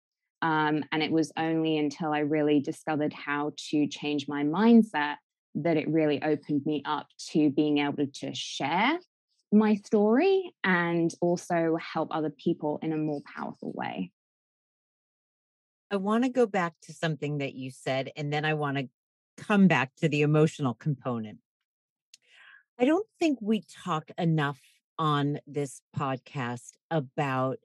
Um, 0.42 0.84
and 0.92 1.04
it 1.04 1.12
was 1.12 1.32
only 1.38 1.78
until 1.78 2.12
I 2.12 2.20
really 2.20 2.60
discovered 2.60 3.14
how 3.14 3.52
to 3.70 3.88
change 3.88 4.28
my 4.28 4.44
mindset 4.44 5.18
that 5.56 5.78
it 5.78 5.90
really 5.90 6.24
opened 6.24 6.66
me 6.66 6.82
up 6.86 7.08
to 7.32 7.52
being 7.52 7.80
able 7.80 8.08
to 8.08 8.34
share 8.34 8.98
my 9.52 9.76
story 9.76 10.54
and 10.64 11.12
also 11.22 11.78
help 11.82 12.10
other 12.12 12.30
people 12.30 12.80
in 12.82 12.94
a 12.94 12.98
more 12.98 13.22
powerful 13.36 13.72
way. 13.74 14.12
I 15.92 15.96
want 15.96 16.24
to 16.24 16.30
go 16.30 16.46
back 16.46 16.74
to 16.84 16.94
something 16.94 17.40
that 17.40 17.56
you 17.56 17.72
said, 17.72 18.12
and 18.16 18.32
then 18.32 18.46
I 18.46 18.54
want 18.54 18.78
to 18.78 18.90
come 19.38 19.68
back 19.68 19.96
to 19.98 20.10
the 20.10 20.22
emotional 20.22 20.76
component. 20.76 21.40
I 22.80 22.86
don't 22.86 23.08
think 23.20 23.40
we 23.42 23.64
talk 23.84 24.12
enough 24.18 24.60
on 25.00 25.40
this 25.48 25.82
podcast 25.98 26.72
about 26.92 27.58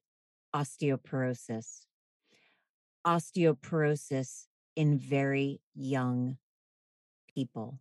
osteoporosis 0.55 1.85
osteoporosis 3.07 4.47
in 4.77 4.99
very 4.99 5.61
young 5.75 6.39
people. 7.35 7.79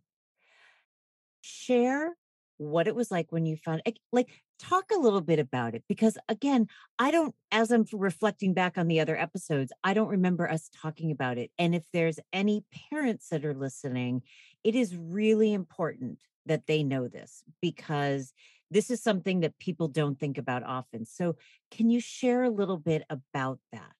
Share 1.40 2.14
what 2.56 2.86
it 2.86 2.94
was 2.94 3.10
like 3.10 3.30
when 3.30 3.46
you 3.46 3.56
found 3.56 3.82
like 4.12 4.28
talk 4.58 4.84
a 4.92 4.98
little 4.98 5.20
bit 5.20 5.38
about 5.38 5.74
it 5.74 5.82
because 5.88 6.16
again 6.28 6.66
i 6.98 7.10
don't 7.10 7.34
as 7.50 7.70
i'm 7.70 7.84
reflecting 7.92 8.54
back 8.54 8.78
on 8.78 8.86
the 8.86 9.00
other 9.00 9.16
episodes 9.16 9.72
i 9.82 9.92
don't 9.92 10.08
remember 10.08 10.48
us 10.48 10.70
talking 10.80 11.10
about 11.10 11.38
it 11.38 11.50
and 11.58 11.74
if 11.74 11.82
there's 11.92 12.18
any 12.32 12.64
parents 12.90 13.28
that 13.28 13.44
are 13.44 13.54
listening 13.54 14.22
it 14.62 14.74
is 14.74 14.96
really 14.96 15.52
important 15.52 16.18
that 16.46 16.66
they 16.66 16.82
know 16.82 17.08
this 17.08 17.42
because 17.60 18.32
this 18.70 18.90
is 18.90 19.02
something 19.02 19.40
that 19.40 19.58
people 19.58 19.88
don't 19.88 20.18
think 20.20 20.38
about 20.38 20.62
often 20.62 21.04
so 21.04 21.34
can 21.70 21.90
you 21.90 22.00
share 22.00 22.44
a 22.44 22.50
little 22.50 22.78
bit 22.78 23.02
about 23.10 23.58
that 23.72 23.92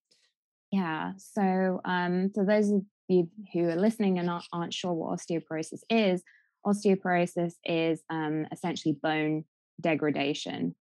yeah. 0.74 1.12
So, 1.18 1.80
um, 1.84 2.30
for 2.34 2.44
those 2.44 2.68
of 2.70 2.82
you 3.06 3.30
who 3.52 3.68
are 3.68 3.76
listening 3.76 4.18
and 4.18 4.28
aren't, 4.28 4.46
aren't 4.52 4.74
sure 4.74 4.92
what 4.92 5.20
osteoporosis 5.20 5.82
is, 5.88 6.24
osteoporosis 6.66 7.54
is 7.64 8.02
um, 8.10 8.46
essentially 8.52 8.96
bone 9.00 9.44
degradation. 9.80 10.74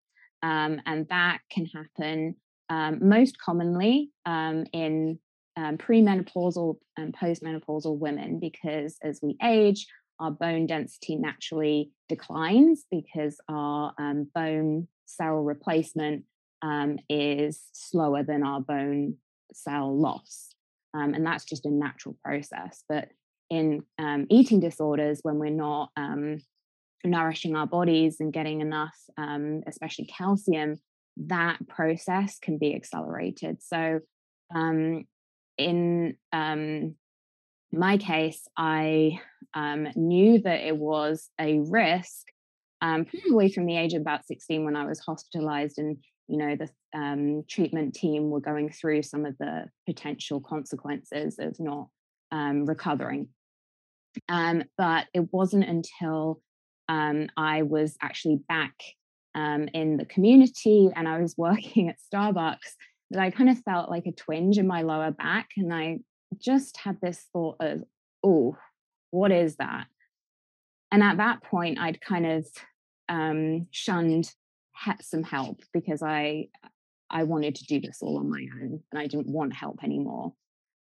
Um, 0.42 0.80
and 0.86 1.06
that 1.08 1.38
can 1.50 1.66
happen 1.66 2.36
um, 2.68 2.98
most 3.06 3.38
commonly 3.38 4.10
um, 4.26 4.64
in 4.72 5.18
um, 5.56 5.76
premenopausal 5.76 6.76
and 6.96 7.14
postmenopausal 7.14 7.98
women 7.98 8.40
because 8.40 8.96
as 9.02 9.20
we 9.22 9.36
age, 9.42 9.86
our 10.18 10.30
bone 10.30 10.66
density 10.66 11.16
naturally 11.16 11.90
declines 12.08 12.84
because 12.90 13.38
our 13.48 13.92
um, 13.98 14.28
bone 14.34 14.88
cell 15.06 15.36
replacement 15.36 16.24
is 17.08 17.60
slower 17.72 18.22
than 18.22 18.44
our 18.44 18.60
bone 18.60 19.16
cell 19.52 19.96
loss. 19.96 20.54
And 20.94 21.26
that's 21.26 21.44
just 21.44 21.66
a 21.66 21.70
natural 21.70 22.16
process. 22.22 22.84
But 22.88 23.08
in 23.50 23.84
um, 23.98 24.26
eating 24.30 24.60
disorders, 24.60 25.20
when 25.22 25.38
we're 25.38 25.50
not 25.50 25.90
um, 25.96 26.38
nourishing 27.04 27.56
our 27.56 27.66
bodies 27.66 28.16
and 28.20 28.32
getting 28.32 28.60
enough, 28.60 28.96
um, 29.16 29.62
especially 29.66 30.06
calcium, 30.06 30.76
that 31.16 31.66
process 31.68 32.38
can 32.38 32.58
be 32.58 32.74
accelerated. 32.74 33.62
So, 33.62 34.00
um, 34.54 35.04
in 35.58 36.16
um, 36.32 36.94
my 37.72 37.98
case, 37.98 38.46
I 38.56 39.20
knew 39.94 40.40
that 40.40 40.66
it 40.66 40.76
was 40.76 41.28
a 41.38 41.58
risk 41.58 42.28
probably 42.80 43.52
from 43.52 43.66
the 43.66 43.76
age 43.76 43.94
of 43.94 44.00
about 44.00 44.26
16 44.26 44.64
when 44.64 44.74
I 44.74 44.84
was 44.86 44.98
hospitalized 44.98 45.78
and 45.78 45.98
you 46.28 46.36
know 46.36 46.56
the 46.56 46.68
um, 46.98 47.44
treatment 47.48 47.94
team 47.94 48.30
were 48.30 48.40
going 48.40 48.70
through 48.70 49.02
some 49.02 49.24
of 49.24 49.36
the 49.38 49.66
potential 49.86 50.40
consequences 50.40 51.36
of 51.38 51.58
not 51.58 51.88
um, 52.32 52.64
recovering 52.66 53.28
um, 54.28 54.64
but 54.76 55.06
it 55.14 55.32
wasn't 55.32 55.64
until 55.64 56.40
um, 56.88 57.28
i 57.36 57.62
was 57.62 57.96
actually 58.02 58.40
back 58.48 58.74
um, 59.34 59.68
in 59.72 59.96
the 59.96 60.04
community 60.06 60.90
and 60.94 61.08
i 61.08 61.20
was 61.20 61.34
working 61.38 61.88
at 61.88 61.96
starbucks 62.12 62.74
that 63.10 63.20
i 63.20 63.30
kind 63.30 63.50
of 63.50 63.58
felt 63.60 63.90
like 63.90 64.06
a 64.06 64.12
twinge 64.12 64.58
in 64.58 64.66
my 64.66 64.82
lower 64.82 65.10
back 65.10 65.50
and 65.56 65.72
i 65.72 65.98
just 66.38 66.76
had 66.78 66.98
this 67.00 67.26
thought 67.32 67.56
of 67.60 67.82
oh 68.24 68.56
what 69.10 69.30
is 69.30 69.56
that 69.56 69.86
and 70.90 71.02
at 71.02 71.18
that 71.18 71.42
point 71.42 71.78
i'd 71.78 72.00
kind 72.00 72.26
of 72.26 72.46
um, 73.08 73.66
shunned 73.70 74.32
some 75.00 75.22
help 75.22 75.62
because 75.72 76.02
I 76.02 76.48
I 77.10 77.24
wanted 77.24 77.56
to 77.56 77.66
do 77.66 77.80
this 77.80 77.98
all 78.00 78.18
on 78.18 78.30
my 78.30 78.46
own 78.54 78.80
and 78.90 78.98
I 78.98 79.06
didn't 79.06 79.28
want 79.28 79.52
help 79.54 79.84
anymore. 79.84 80.32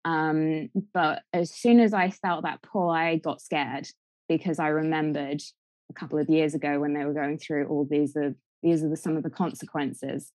Um, 0.05 0.69
but 0.93 1.23
as 1.33 1.53
soon 1.53 1.79
as 1.79 1.93
I 1.93 2.09
felt 2.09 2.43
that 2.43 2.61
pull, 2.61 2.89
I 2.89 3.17
got 3.17 3.41
scared 3.41 3.87
because 4.27 4.59
I 4.59 4.67
remembered 4.67 5.41
a 5.89 5.93
couple 5.93 6.19
of 6.19 6.29
years 6.29 6.53
ago 6.53 6.79
when 6.79 6.93
they 6.93 7.03
were 7.03 7.13
going 7.13 7.37
through 7.37 7.67
all 7.67 7.85
these 7.89 8.15
uh, 8.15 8.31
these 8.61 8.83
are 8.83 8.89
the, 8.89 8.97
some 8.97 9.17
of 9.17 9.23
the 9.23 9.29
consequences 9.29 10.31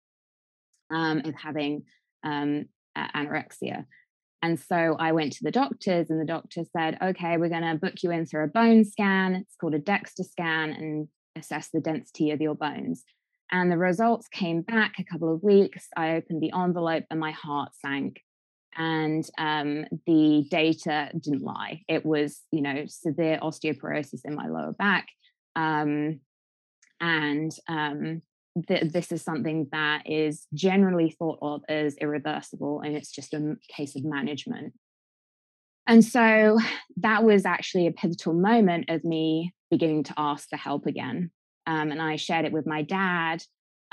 um, 0.90 1.22
of 1.24 1.34
having 1.34 1.84
um, 2.24 2.66
anorexia. 2.96 3.84
And 4.42 4.60
so 4.60 4.96
I 4.98 5.12
went 5.12 5.32
to 5.34 5.44
the 5.44 5.50
doctors, 5.50 6.10
and 6.10 6.20
the 6.20 6.26
doctor 6.26 6.64
said, 6.76 6.98
"Okay, 7.02 7.38
we're 7.38 7.48
going 7.48 7.62
to 7.62 7.76
book 7.76 8.02
you 8.02 8.10
in 8.10 8.26
for 8.26 8.42
a 8.42 8.48
bone 8.48 8.84
scan. 8.84 9.36
It's 9.36 9.56
called 9.58 9.74
a 9.74 9.78
DEXA 9.78 10.24
scan, 10.30 10.70
and 10.70 11.08
assess 11.34 11.70
the 11.70 11.80
density 11.80 12.30
of 12.30 12.42
your 12.42 12.54
bones." 12.54 13.04
And 13.50 13.70
the 13.70 13.78
results 13.78 14.28
came 14.28 14.62
back 14.62 14.94
a 14.98 15.04
couple 15.04 15.32
of 15.32 15.42
weeks. 15.42 15.88
I 15.96 16.16
opened 16.16 16.42
the 16.42 16.52
envelope 16.54 17.04
and 17.10 17.20
my 17.20 17.30
heart 17.30 17.70
sank. 17.74 18.20
And 18.76 19.28
um, 19.38 19.84
the 20.06 20.46
data 20.50 21.10
didn't 21.18 21.42
lie. 21.42 21.82
It 21.88 22.04
was, 22.04 22.40
you 22.50 22.62
know, 22.62 22.84
severe 22.86 23.38
osteoporosis 23.42 24.20
in 24.24 24.34
my 24.34 24.48
lower 24.48 24.72
back. 24.72 25.08
Um, 25.56 26.20
and 27.00 27.52
um, 27.68 28.22
th- 28.66 28.92
this 28.92 29.12
is 29.12 29.22
something 29.22 29.68
that 29.72 30.02
is 30.06 30.46
generally 30.54 31.10
thought 31.10 31.38
of 31.42 31.62
as 31.68 31.96
irreversible, 31.96 32.80
and 32.80 32.96
it's 32.96 33.12
just 33.12 33.34
a 33.34 33.56
case 33.68 33.96
of 33.96 34.04
management. 34.04 34.72
And 35.86 36.04
so 36.04 36.58
that 36.96 37.24
was 37.24 37.44
actually 37.44 37.86
a 37.86 37.92
pivotal 37.92 38.32
moment 38.32 38.88
of 38.88 39.04
me 39.04 39.52
beginning 39.70 40.04
to 40.04 40.14
ask 40.16 40.48
for 40.48 40.56
help 40.56 40.86
again 40.86 41.30
um, 41.66 41.90
and 41.90 42.00
I 42.00 42.16
shared 42.16 42.44
it 42.44 42.52
with 42.52 42.66
my 42.66 42.82
dad. 42.82 43.42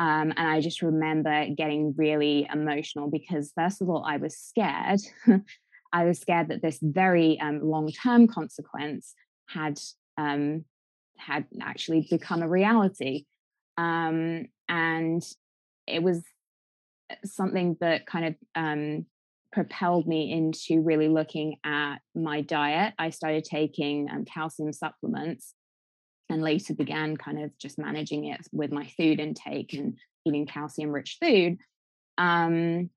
Um, 0.02 0.34
and 0.36 0.48
I 0.48 0.62
just 0.62 0.82
remember 0.82 1.46
getting 1.56 1.94
really 1.96 2.50
emotional 2.52 3.12
because, 3.12 3.52
first 3.56 3.84
of 3.84 3.90
all, 3.90 4.04
I 4.04 4.18
was 4.18 4.36
scared. 4.36 5.00
I 5.94 6.06
was 6.06 6.20
scared 6.20 6.48
that 6.48 6.64
this 6.64 6.80
very 6.82 7.40
um, 7.40 7.62
long 7.62 7.92
term 7.92 8.26
consequence 8.26 9.14
had 9.48 9.80
um, 10.18 10.66
had 11.18 11.46
actually 11.62 12.08
become 12.10 12.42
a 12.42 12.50
reality, 12.50 13.26
um, 13.78 14.48
and 14.68 15.22
it 15.86 16.02
was 16.02 16.24
uh, 17.12 17.16
something 17.24 17.78
that 17.80 18.08
kind 18.08 18.26
of 18.26 18.36
um, 18.56 19.06
propelled 19.54 20.08
me 20.08 20.32
into 20.32 20.82
really 20.82 21.10
looking 21.10 21.58
at 21.64 21.98
my 22.16 22.42
diet. 22.42 22.96
I 22.98 23.12
started 23.12 23.44
taking 23.44 24.10
um, 24.10 24.26
calcium 24.26 24.74
supplements 24.74 25.54
and 26.32 26.42
later 26.42 26.74
began 26.74 27.18
kind 27.18 27.42
of 27.44 27.58
just 27.58 27.78
managing 27.78 28.26
it 28.26 28.42
with 28.52 28.72
my 28.72 28.88
food 28.98 29.20
intake 29.20 29.74
and 29.74 29.98
eating 30.26 30.46
calcium 30.46 30.92
rich 30.92 31.18
food. 31.22 31.58
Um, 32.18 32.90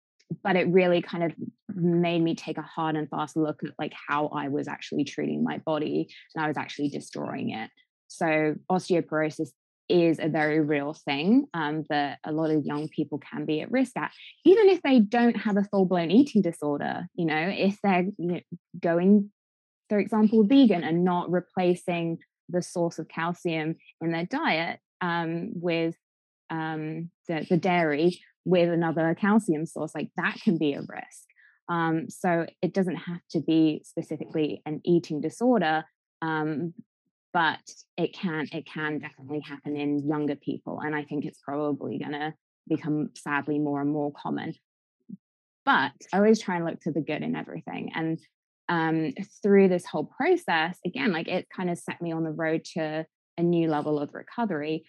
but 0.42 0.56
it 0.56 0.68
really 0.68 1.02
kind 1.02 1.24
of 1.24 1.32
made 1.74 2.22
me 2.22 2.34
take 2.34 2.58
a 2.58 2.62
hard 2.62 2.96
and 2.96 3.08
fast 3.08 3.36
look 3.36 3.62
at 3.62 3.70
like 3.78 3.92
how 4.08 4.28
I 4.28 4.48
was 4.48 4.68
actually 4.68 5.04
treating 5.04 5.42
my 5.42 5.58
body 5.58 6.08
and 6.34 6.44
I 6.44 6.48
was 6.48 6.56
actually 6.56 6.88
destroying 6.88 7.50
it. 7.50 7.70
So 8.08 8.54
osteoporosis 8.70 9.50
is 9.88 10.18
a 10.18 10.28
very 10.28 10.60
real 10.60 10.94
thing 10.94 11.46
um, 11.52 11.84
that 11.90 12.18
a 12.24 12.32
lot 12.32 12.50
of 12.50 12.64
young 12.64 12.88
people 12.88 13.18
can 13.18 13.44
be 13.44 13.60
at 13.60 13.70
risk 13.70 13.96
at, 13.96 14.12
even 14.44 14.68
if 14.68 14.80
they 14.82 15.00
don't 15.00 15.36
have 15.36 15.56
a 15.56 15.64
full 15.64 15.84
blown 15.84 16.10
eating 16.10 16.42
disorder. 16.42 17.06
You 17.14 17.26
know, 17.26 17.52
if 17.54 17.78
they're 17.82 18.06
you 18.16 18.26
know, 18.26 18.40
going, 18.80 19.30
for 19.88 19.98
example, 19.98 20.44
vegan 20.44 20.84
and 20.84 21.04
not 21.04 21.30
replacing 21.30 22.18
the 22.48 22.62
source 22.62 22.98
of 22.98 23.08
calcium 23.08 23.76
in 24.00 24.12
their 24.12 24.26
diet 24.26 24.78
um, 25.00 25.50
with 25.54 25.94
um, 26.50 27.10
the, 27.28 27.46
the 27.48 27.56
dairy 27.56 28.20
with 28.44 28.70
another 28.70 29.14
calcium 29.18 29.66
source, 29.66 29.94
like 29.94 30.10
that 30.16 30.36
can 30.42 30.58
be 30.58 30.74
a 30.74 30.80
risk. 30.80 31.24
Um, 31.68 32.10
so 32.10 32.46
it 32.60 32.74
doesn't 32.74 32.96
have 32.96 33.20
to 33.30 33.40
be 33.40 33.82
specifically 33.84 34.62
an 34.66 34.80
eating 34.84 35.20
disorder, 35.20 35.84
um, 36.20 36.74
but 37.32 37.60
it 37.96 38.14
can 38.14 38.46
it 38.52 38.66
can 38.66 38.98
definitely 38.98 39.40
happen 39.40 39.76
in 39.76 40.06
younger 40.06 40.36
people, 40.36 40.80
and 40.80 40.94
I 40.94 41.04
think 41.04 41.24
it's 41.24 41.40
probably 41.40 41.98
going 41.98 42.12
to 42.12 42.34
become 42.68 43.10
sadly 43.16 43.58
more 43.58 43.80
and 43.80 43.90
more 43.90 44.12
common. 44.12 44.54
But 45.64 45.92
I 46.12 46.18
always 46.18 46.40
try 46.40 46.56
and 46.56 46.66
look 46.66 46.80
to 46.80 46.92
the 46.92 47.00
good 47.00 47.22
in 47.22 47.34
everything, 47.34 47.92
and 47.94 48.20
um, 48.68 49.12
through 49.42 49.68
this 49.68 49.84
whole 49.84 50.10
process, 50.16 50.78
again, 50.86 51.12
like 51.12 51.28
it 51.28 51.46
kind 51.54 51.70
of 51.70 51.78
set 51.78 52.00
me 52.00 52.12
on 52.12 52.24
the 52.24 52.30
road 52.30 52.64
to 52.74 53.04
a 53.36 53.42
new 53.42 53.68
level 53.68 53.98
of 53.98 54.14
recovery, 54.14 54.84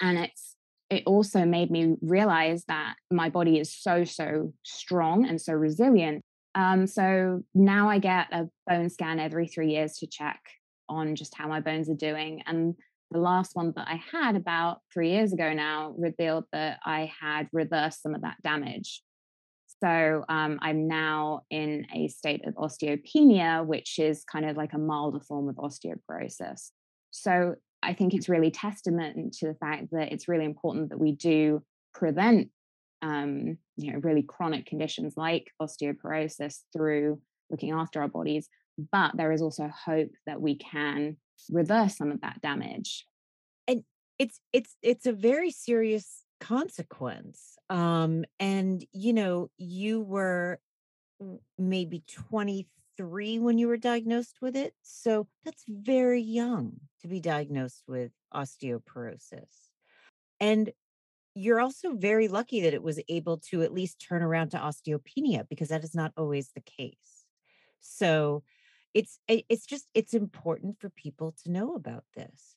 and 0.00 0.18
it's 0.18 0.56
it 0.90 1.02
also 1.06 1.44
made 1.44 1.70
me 1.70 1.96
realize 2.02 2.64
that 2.68 2.94
my 3.10 3.28
body 3.28 3.58
is 3.58 3.74
so 3.74 4.04
so 4.04 4.52
strong 4.62 5.26
and 5.26 5.40
so 5.40 5.52
resilient. 5.52 6.22
Um, 6.54 6.86
so 6.86 7.42
now 7.54 7.88
i 7.88 7.98
get 7.98 8.28
a 8.32 8.48
bone 8.68 8.88
scan 8.88 9.18
every 9.18 9.48
three 9.48 9.72
years 9.72 9.94
to 9.98 10.06
check 10.06 10.40
on 10.88 11.16
just 11.16 11.34
how 11.36 11.48
my 11.48 11.60
bones 11.60 11.90
are 11.90 11.94
doing. 11.94 12.42
And 12.46 12.74
the 13.10 13.18
last 13.20 13.54
one 13.54 13.72
that 13.76 13.86
i 13.88 14.00
had 14.12 14.34
about 14.34 14.80
three 14.92 15.10
years 15.10 15.32
ago 15.32 15.52
now 15.52 15.94
revealed 15.96 16.44
that 16.52 16.80
i 16.84 17.10
had 17.20 17.48
reversed 17.52 18.02
some 18.02 18.14
of 18.14 18.22
that 18.22 18.36
damage 18.42 19.02
so 19.84 20.24
um, 20.28 20.58
i'm 20.62 20.88
now 20.88 21.42
in 21.50 21.86
a 21.94 22.08
state 22.08 22.46
of 22.46 22.54
osteopenia 22.54 23.64
which 23.64 23.98
is 23.98 24.24
kind 24.24 24.48
of 24.48 24.56
like 24.56 24.72
a 24.72 24.78
milder 24.78 25.20
form 25.20 25.48
of 25.48 25.56
osteoporosis. 25.56 26.70
So 27.10 27.54
I 27.82 27.92
think 27.92 28.14
it's 28.14 28.28
really 28.28 28.50
testament 28.50 29.34
to 29.34 29.48
the 29.48 29.54
fact 29.54 29.88
that 29.92 30.12
it's 30.12 30.26
really 30.26 30.46
important 30.46 30.88
that 30.88 30.98
we 30.98 31.12
do 31.12 31.62
prevent 31.92 32.48
um, 33.02 33.58
you 33.76 33.92
know 33.92 33.98
really 34.02 34.22
chronic 34.22 34.66
conditions 34.66 35.14
like 35.16 35.50
osteoporosis 35.60 36.60
through 36.72 37.20
looking 37.50 37.72
after 37.72 38.00
our 38.00 38.08
bodies 38.08 38.48
but 38.90 39.12
there 39.16 39.32
is 39.32 39.42
also 39.42 39.68
hope 39.68 40.10
that 40.26 40.40
we 40.40 40.56
can 40.56 41.16
reverse 41.50 41.96
some 41.96 42.10
of 42.10 42.20
that 42.22 42.40
damage. 42.42 43.06
And 43.68 43.84
it's 44.18 44.40
it's 44.52 44.76
it's 44.82 45.06
a 45.06 45.12
very 45.12 45.50
serious 45.50 46.23
consequence 46.46 47.56
um 47.70 48.24
and 48.38 48.84
you 48.92 49.12
know 49.12 49.48
you 49.56 50.00
were 50.00 50.58
maybe 51.58 52.02
23 52.08 53.38
when 53.38 53.58
you 53.58 53.68
were 53.68 53.76
diagnosed 53.76 54.36
with 54.40 54.56
it. 54.56 54.74
So 54.82 55.26
that's 55.44 55.64
very 55.68 56.20
young 56.20 56.80
to 57.02 57.08
be 57.08 57.20
diagnosed 57.20 57.84
with 57.86 58.12
osteoporosis. 58.32 59.70
And 60.40 60.70
you're 61.34 61.60
also 61.60 61.94
very 61.94 62.28
lucky 62.28 62.60
that 62.62 62.74
it 62.74 62.82
was 62.82 63.00
able 63.08 63.38
to 63.38 63.62
at 63.62 63.74
least 63.74 64.04
turn 64.06 64.22
around 64.22 64.50
to 64.50 64.58
osteopenia 64.58 65.48
because 65.48 65.68
that 65.68 65.84
is 65.84 65.94
not 65.94 66.12
always 66.16 66.50
the 66.54 66.60
case. 66.60 67.24
So 67.80 68.42
it's 68.92 69.18
it's 69.26 69.66
just 69.66 69.88
it's 69.94 70.14
important 70.14 70.78
for 70.78 70.88
people 70.90 71.34
to 71.42 71.50
know 71.50 71.74
about 71.74 72.04
this. 72.14 72.54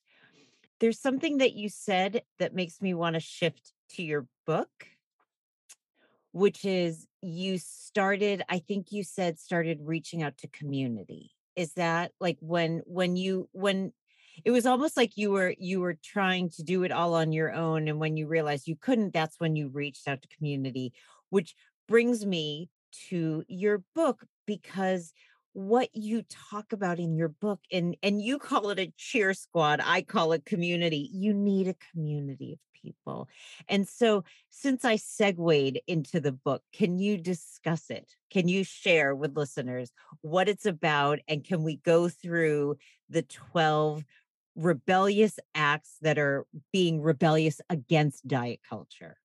There's 0.80 1.02
something 1.02 1.40
that 1.40 1.54
you 1.54 1.70
said 1.70 2.22
that 2.38 2.54
makes 2.54 2.80
me 2.80 2.94
want 2.94 3.16
to 3.16 3.20
shift 3.20 3.74
to 3.90 4.04
your 4.04 4.28
book 4.46 4.70
which 6.32 6.66
is 6.66 7.08
you 7.22 7.58
started 7.58 8.44
i 8.50 8.60
think 8.60 8.92
you 8.92 9.04
said 9.04 9.40
started 9.40 9.80
reaching 9.82 10.22
out 10.22 10.38
to 10.38 10.48
community. 10.48 11.32
Is 11.56 11.74
that 11.74 12.12
like 12.20 12.38
when 12.40 12.84
when 12.86 13.16
you 13.16 13.50
when 13.52 13.92
it 14.46 14.52
was 14.52 14.68
almost 14.68 14.96
like 14.96 15.18
you 15.18 15.32
were 15.32 15.56
you 15.58 15.80
were 15.80 15.98
trying 16.04 16.50
to 16.52 16.64
do 16.64 16.84
it 16.84 16.92
all 16.92 17.16
on 17.16 17.32
your 17.34 17.52
own 17.52 17.88
and 17.88 18.00
when 18.00 18.16
you 18.16 18.28
realized 18.28 18.68
you 18.68 18.76
couldn't 18.76 19.14
that's 19.14 19.40
when 19.40 19.56
you 19.56 19.70
reached 19.70 20.08
out 20.08 20.22
to 20.22 20.28
community 20.28 20.94
which 21.32 21.56
brings 21.88 22.24
me 22.26 22.70
to 23.10 23.44
your 23.48 23.84
book 23.96 24.24
because 24.46 25.14
what 25.54 25.90
you 25.94 26.24
talk 26.52 26.72
about 26.72 27.00
in 27.00 27.16
your 27.16 27.30
book 27.30 27.60
and 27.72 27.98
and 28.04 28.22
you 28.22 28.38
call 28.38 28.70
it 28.70 28.78
a 28.78 28.94
cheer 28.96 29.34
squad 29.34 29.82
i 29.84 30.04
call 30.04 30.32
it 30.34 30.46
community 30.46 31.10
you 31.12 31.34
need 31.34 31.68
a 31.68 31.76
community 31.92 32.54
of 32.54 32.60
people. 32.82 33.28
And 33.68 33.88
so, 33.88 34.24
since 34.50 34.86
I 34.86 34.96
segued 34.96 35.80
into 35.88 36.20
the 36.20 36.32
book, 36.32 36.64
can 36.74 36.98
you 36.98 37.18
discuss 37.18 37.90
it? 37.90 38.12
Can 38.32 38.48
you 38.48 38.64
share 38.64 39.16
with 39.16 39.38
listeners 39.38 39.92
what 40.22 40.50
it's 40.50 40.66
about? 40.66 41.20
And 41.28 41.44
can 41.44 41.64
we 41.64 41.78
go 41.78 42.10
through 42.10 42.78
the 43.10 43.22
12 43.22 44.04
rebellious 44.56 45.40
acts 45.54 45.98
that 46.02 46.18
are 46.18 46.46
being 46.74 47.02
rebellious 47.02 47.62
against 47.70 48.28
diet 48.28 48.60
culture? 48.68 49.18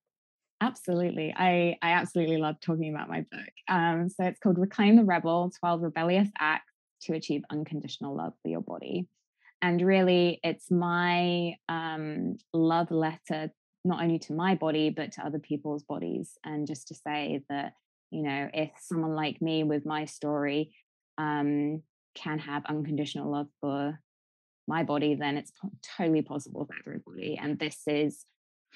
Absolutely. 0.61 1.33
I, 1.35 1.75
I 1.81 1.91
absolutely 1.91 2.37
love 2.37 2.55
talking 2.61 2.93
about 2.93 3.09
my 3.09 3.25
book. 3.29 3.49
Um, 3.67 4.07
so 4.07 4.23
it's 4.23 4.39
called 4.39 4.57
Reclaim 4.57 4.95
the 4.95 5.03
Rebel 5.03 5.51
12 5.59 5.81
Rebellious 5.81 6.29
Acts 6.39 6.71
to 7.01 7.13
Achieve 7.13 7.41
Unconditional 7.49 8.15
Love 8.15 8.33
for 8.41 8.47
Your 8.47 8.61
Body 8.61 9.07
and 9.63 9.81
really 9.81 10.41
it's 10.43 10.69
my 10.69 11.55
um, 11.69 12.35
love 12.53 12.91
letter 12.91 13.49
not 13.85 14.03
only 14.03 14.19
to 14.19 14.33
my 14.33 14.55
body 14.55 14.89
but 14.89 15.13
to 15.13 15.25
other 15.25 15.39
people's 15.39 15.83
bodies. 15.83 16.37
And 16.43 16.67
just 16.67 16.89
to 16.89 16.95
say 16.95 17.43
that 17.49 17.73
you 18.11 18.21
know 18.21 18.49
if 18.53 18.69
someone 18.79 19.15
like 19.15 19.41
me 19.41 19.63
with 19.63 19.85
my 19.85 20.05
story 20.05 20.75
um, 21.17 21.81
can 22.13 22.37
have 22.39 22.65
unconditional 22.65 23.31
love 23.31 23.47
for 23.61 23.99
my 24.67 24.83
body 24.83 25.15
then 25.15 25.35
it's 25.37 25.51
totally 25.97 26.21
possible 26.21 26.65
for 26.65 26.75
everybody. 26.85 27.39
And 27.41 27.57
this 27.57 27.81
is 27.87 28.25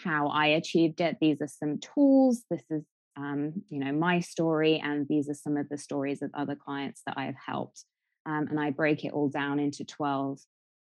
how 0.04 0.30
i 0.30 0.48
achieved 0.48 1.02
it. 1.02 1.18
These 1.20 1.42
are 1.42 1.48
some 1.48 1.80
tools. 1.80 2.44
This 2.50 2.64
is 2.70 2.84
um, 3.18 3.52
you 3.68 3.80
know 3.80 3.92
my 3.92 4.22
story 4.22 4.80
and 4.84 5.06
these 5.10 5.30
are 5.30 5.34
some 5.34 5.58
of 5.58 5.68
the 5.68 5.78
stories 5.78 6.22
of 6.22 6.30
other 6.34 6.56
clients 6.56 7.02
that 7.06 7.18
i 7.18 7.26
have 7.26 7.36
helped. 7.46 7.84
Um, 8.26 8.48
and 8.50 8.58
i 8.60 8.70
break 8.70 9.04
it 9.04 9.12
all 9.12 9.28
down 9.28 9.60
into 9.60 9.84
12 9.84 10.40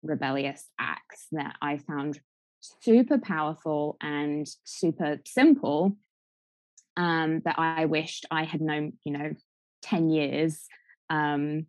rebellious 0.03 0.67
acts 0.79 1.27
that 1.31 1.55
I 1.62 1.77
found 1.77 2.19
super 2.81 3.17
powerful 3.17 3.97
and 4.01 4.47
super 4.63 5.19
simple 5.25 5.97
um, 6.97 7.41
that 7.45 7.55
I 7.57 7.85
wished 7.85 8.25
I 8.29 8.43
had 8.43 8.62
known, 8.62 8.93
you 9.03 9.13
know, 9.13 9.33
10 9.83 10.09
years 10.09 10.65
um, 11.09 11.65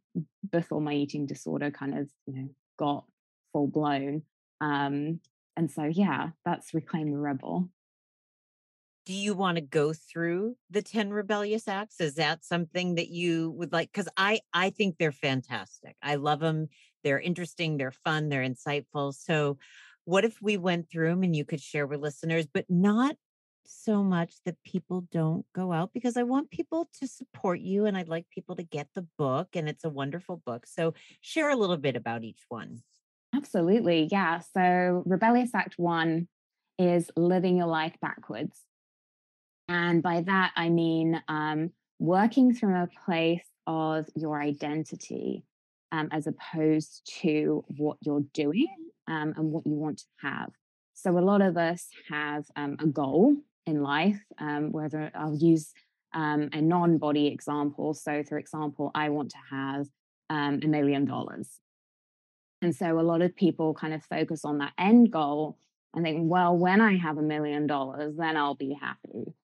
before 0.50 0.80
my 0.80 0.92
eating 0.92 1.26
disorder 1.26 1.70
kind 1.70 1.96
of, 1.96 2.08
you 2.26 2.34
know, 2.34 2.48
got 2.78 3.04
full 3.52 3.68
blown. 3.68 4.22
Um, 4.60 5.20
and 5.56 5.70
so, 5.70 5.84
yeah, 5.84 6.30
that's 6.44 6.74
Reclaim 6.74 7.12
the 7.12 7.18
Rebel. 7.18 7.70
Do 9.06 9.14
you 9.14 9.34
want 9.34 9.56
to 9.56 9.62
go 9.62 9.92
through 9.92 10.56
the 10.68 10.82
10 10.82 11.10
rebellious 11.10 11.66
acts? 11.68 12.00
Is 12.00 12.16
that 12.16 12.44
something 12.44 12.96
that 12.96 13.08
you 13.08 13.50
would 13.52 13.72
like? 13.72 13.90
Because 13.92 14.08
I 14.16 14.40
I 14.52 14.70
think 14.70 14.98
they're 14.98 15.10
fantastic. 15.10 15.96
I 16.02 16.16
love 16.16 16.40
them 16.40 16.68
they're 17.02 17.20
interesting, 17.20 17.76
they're 17.76 17.92
fun, 17.92 18.28
they're 18.28 18.48
insightful. 18.48 19.14
So, 19.14 19.58
what 20.04 20.24
if 20.24 20.40
we 20.40 20.56
went 20.56 20.90
through 20.90 21.10
them 21.10 21.22
and 21.22 21.36
you 21.36 21.44
could 21.44 21.60
share 21.60 21.86
with 21.86 22.00
listeners, 22.00 22.46
but 22.52 22.64
not 22.68 23.16
so 23.64 24.02
much 24.02 24.34
that 24.44 24.56
people 24.64 25.06
don't 25.12 25.46
go 25.54 25.72
out 25.72 25.92
because 25.92 26.16
I 26.16 26.24
want 26.24 26.50
people 26.50 26.88
to 26.98 27.06
support 27.06 27.60
you 27.60 27.86
and 27.86 27.96
I'd 27.96 28.08
like 28.08 28.26
people 28.30 28.56
to 28.56 28.62
get 28.62 28.88
the 28.94 29.06
book 29.18 29.48
and 29.54 29.68
it's 29.68 29.84
a 29.84 29.90
wonderful 29.90 30.42
book. 30.44 30.66
So, 30.66 30.94
share 31.20 31.50
a 31.50 31.56
little 31.56 31.76
bit 31.76 31.96
about 31.96 32.24
each 32.24 32.42
one. 32.48 32.82
Absolutely. 33.34 34.08
Yeah. 34.10 34.40
So, 34.40 35.02
Rebellious 35.06 35.54
Act 35.54 35.74
1 35.76 36.26
is 36.78 37.10
living 37.16 37.58
your 37.58 37.66
life 37.66 37.94
backwards. 38.00 38.58
And 39.68 40.02
by 40.02 40.22
that, 40.22 40.52
I 40.56 40.68
mean 40.68 41.22
um, 41.28 41.70
working 42.00 42.54
from 42.54 42.74
a 42.74 42.88
place 43.06 43.46
of 43.66 44.06
your 44.16 44.40
identity 44.40 45.44
um, 45.92 46.08
as 46.12 46.26
opposed 46.26 47.10
to 47.20 47.64
what 47.76 47.96
you're 48.00 48.24
doing 48.32 48.68
um, 49.08 49.34
and 49.36 49.50
what 49.50 49.66
you 49.66 49.74
want 49.74 49.98
to 49.98 50.04
have. 50.22 50.50
So, 50.94 51.18
a 51.18 51.20
lot 51.20 51.40
of 51.40 51.56
us 51.56 51.88
have 52.10 52.44
um, 52.56 52.76
a 52.80 52.86
goal 52.86 53.36
in 53.66 53.82
life, 53.82 54.20
um, 54.38 54.72
whether 54.72 55.10
I'll 55.14 55.36
use 55.36 55.72
um, 56.12 56.50
a 56.52 56.60
non 56.60 56.98
body 56.98 57.28
example. 57.28 57.94
So, 57.94 58.22
for 58.22 58.38
example, 58.38 58.90
I 58.94 59.08
want 59.08 59.30
to 59.30 59.38
have 59.50 59.86
a 60.28 60.66
million 60.66 61.06
dollars. 61.06 61.58
And 62.62 62.74
so, 62.76 62.98
a 62.98 63.02
lot 63.02 63.22
of 63.22 63.34
people 63.34 63.74
kind 63.74 63.94
of 63.94 64.04
focus 64.04 64.44
on 64.44 64.58
that 64.58 64.72
end 64.78 65.10
goal 65.10 65.58
and 65.94 66.04
think, 66.04 66.30
well, 66.30 66.56
when 66.56 66.80
I 66.80 66.96
have 66.96 67.18
a 67.18 67.22
million 67.22 67.66
dollars, 67.66 68.14
then 68.16 68.36
I'll 68.36 68.54
be 68.54 68.76
happy. 68.80 69.34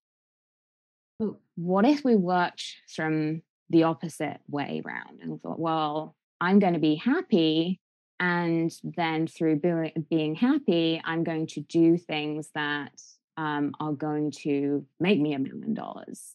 But 1.19 1.35
what 1.57 1.85
if 1.85 2.05
we 2.05 2.15
worked 2.15 2.65
from 2.95 3.43
the 3.71 3.85
opposite 3.85 4.39
way 4.49 4.83
around 4.85 5.21
and 5.23 5.41
thought, 5.41 5.59
well, 5.59 6.15
I'm 6.41 6.59
going 6.59 6.75
to 6.75 6.81
be 6.81 6.97
happy. 6.97 7.81
And 8.19 8.73
then 8.83 9.27
through 9.27 9.57
be- 9.57 9.93
being 10.09 10.35
happy, 10.35 11.01
I'm 11.05 11.23
going 11.23 11.47
to 11.49 11.61
do 11.61 11.99
things 11.99 12.51
that 12.55 13.01
um, 13.37 13.75
are 13.79 13.93
going 13.93 14.31
to 14.43 14.87
make 14.99 15.21
me 15.21 15.35
a 15.35 15.39
million 15.39 15.75
dollars. 15.75 16.35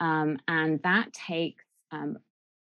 Um, 0.00 0.38
and 0.48 0.82
that 0.82 1.12
takes 1.12 1.64
um, 1.90 2.18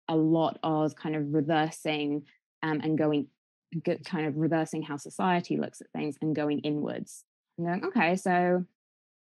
a 0.08 0.16
lot 0.16 0.58
of 0.62 0.94
kind 0.96 1.16
of 1.16 1.32
reversing 1.32 2.24
um, 2.62 2.80
and 2.82 2.98
going 2.98 3.28
kind 4.04 4.26
of 4.26 4.36
reversing 4.36 4.82
how 4.82 4.96
society 4.96 5.56
looks 5.56 5.80
at 5.80 5.86
things 5.92 6.16
and 6.20 6.34
going 6.34 6.58
inwards 6.60 7.24
and 7.56 7.66
going, 7.66 7.84
okay, 7.84 8.16
so 8.16 8.64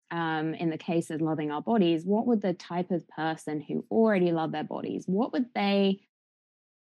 um, 0.09 0.53
in 0.55 0.69
the 0.69 0.77
case 0.77 1.09
of 1.09 1.21
loving 1.21 1.51
our 1.51 1.61
bodies, 1.61 2.03
what 2.05 2.27
would 2.27 2.41
the 2.41 2.53
type 2.53 2.91
of 2.91 3.07
person 3.07 3.61
who 3.61 3.85
already 3.89 4.31
love 4.31 4.51
their 4.51 4.63
bodies, 4.63 5.03
what 5.05 5.31
would 5.31 5.45
they 5.53 6.01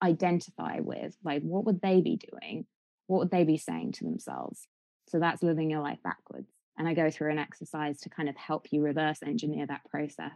identify 0.03 0.81
with? 0.81 1.17
Like, 1.25 1.43
what 1.43 1.65
would 1.65 1.81
they 1.81 2.01
be 2.01 2.17
doing? 2.17 2.67
What 3.07 3.19
would 3.19 3.31
they 3.31 3.45
be 3.45 3.59
saying 3.59 3.93
to 3.93 4.05
themselves? 4.05 4.67
So 5.09 5.19
that's 5.19 5.43
living 5.43 5.71
your 5.71 5.81
life 5.81 5.99
backwards. 6.03 6.51
And 6.79 6.87
I 6.87 6.95
go 6.95 7.11
through 7.11 7.31
an 7.31 7.39
exercise 7.39 8.01
to 8.01 8.11
kind 8.11 8.29
of 8.29 8.37
help 8.37 8.67
you 8.71 8.83
reverse 8.83 9.23
engineer 9.23 9.67
that 9.67 9.89
process. 9.91 10.33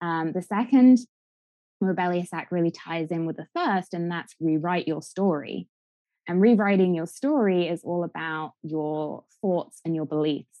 Um, 0.00 0.32
the 0.32 0.42
second 0.42 0.98
rebellious 1.80 2.32
act 2.32 2.52
really 2.52 2.70
ties 2.70 3.10
in 3.10 3.26
with 3.26 3.36
the 3.36 3.46
first, 3.54 3.92
and 3.92 4.10
that's 4.10 4.34
rewrite 4.40 4.88
your 4.88 5.02
story. 5.02 5.68
And 6.28 6.40
rewriting 6.40 6.94
your 6.94 7.06
story 7.06 7.68
is 7.68 7.82
all 7.82 8.04
about 8.04 8.52
your 8.62 9.24
thoughts 9.40 9.80
and 9.84 9.94
your 9.94 10.06
beliefs. 10.06 10.60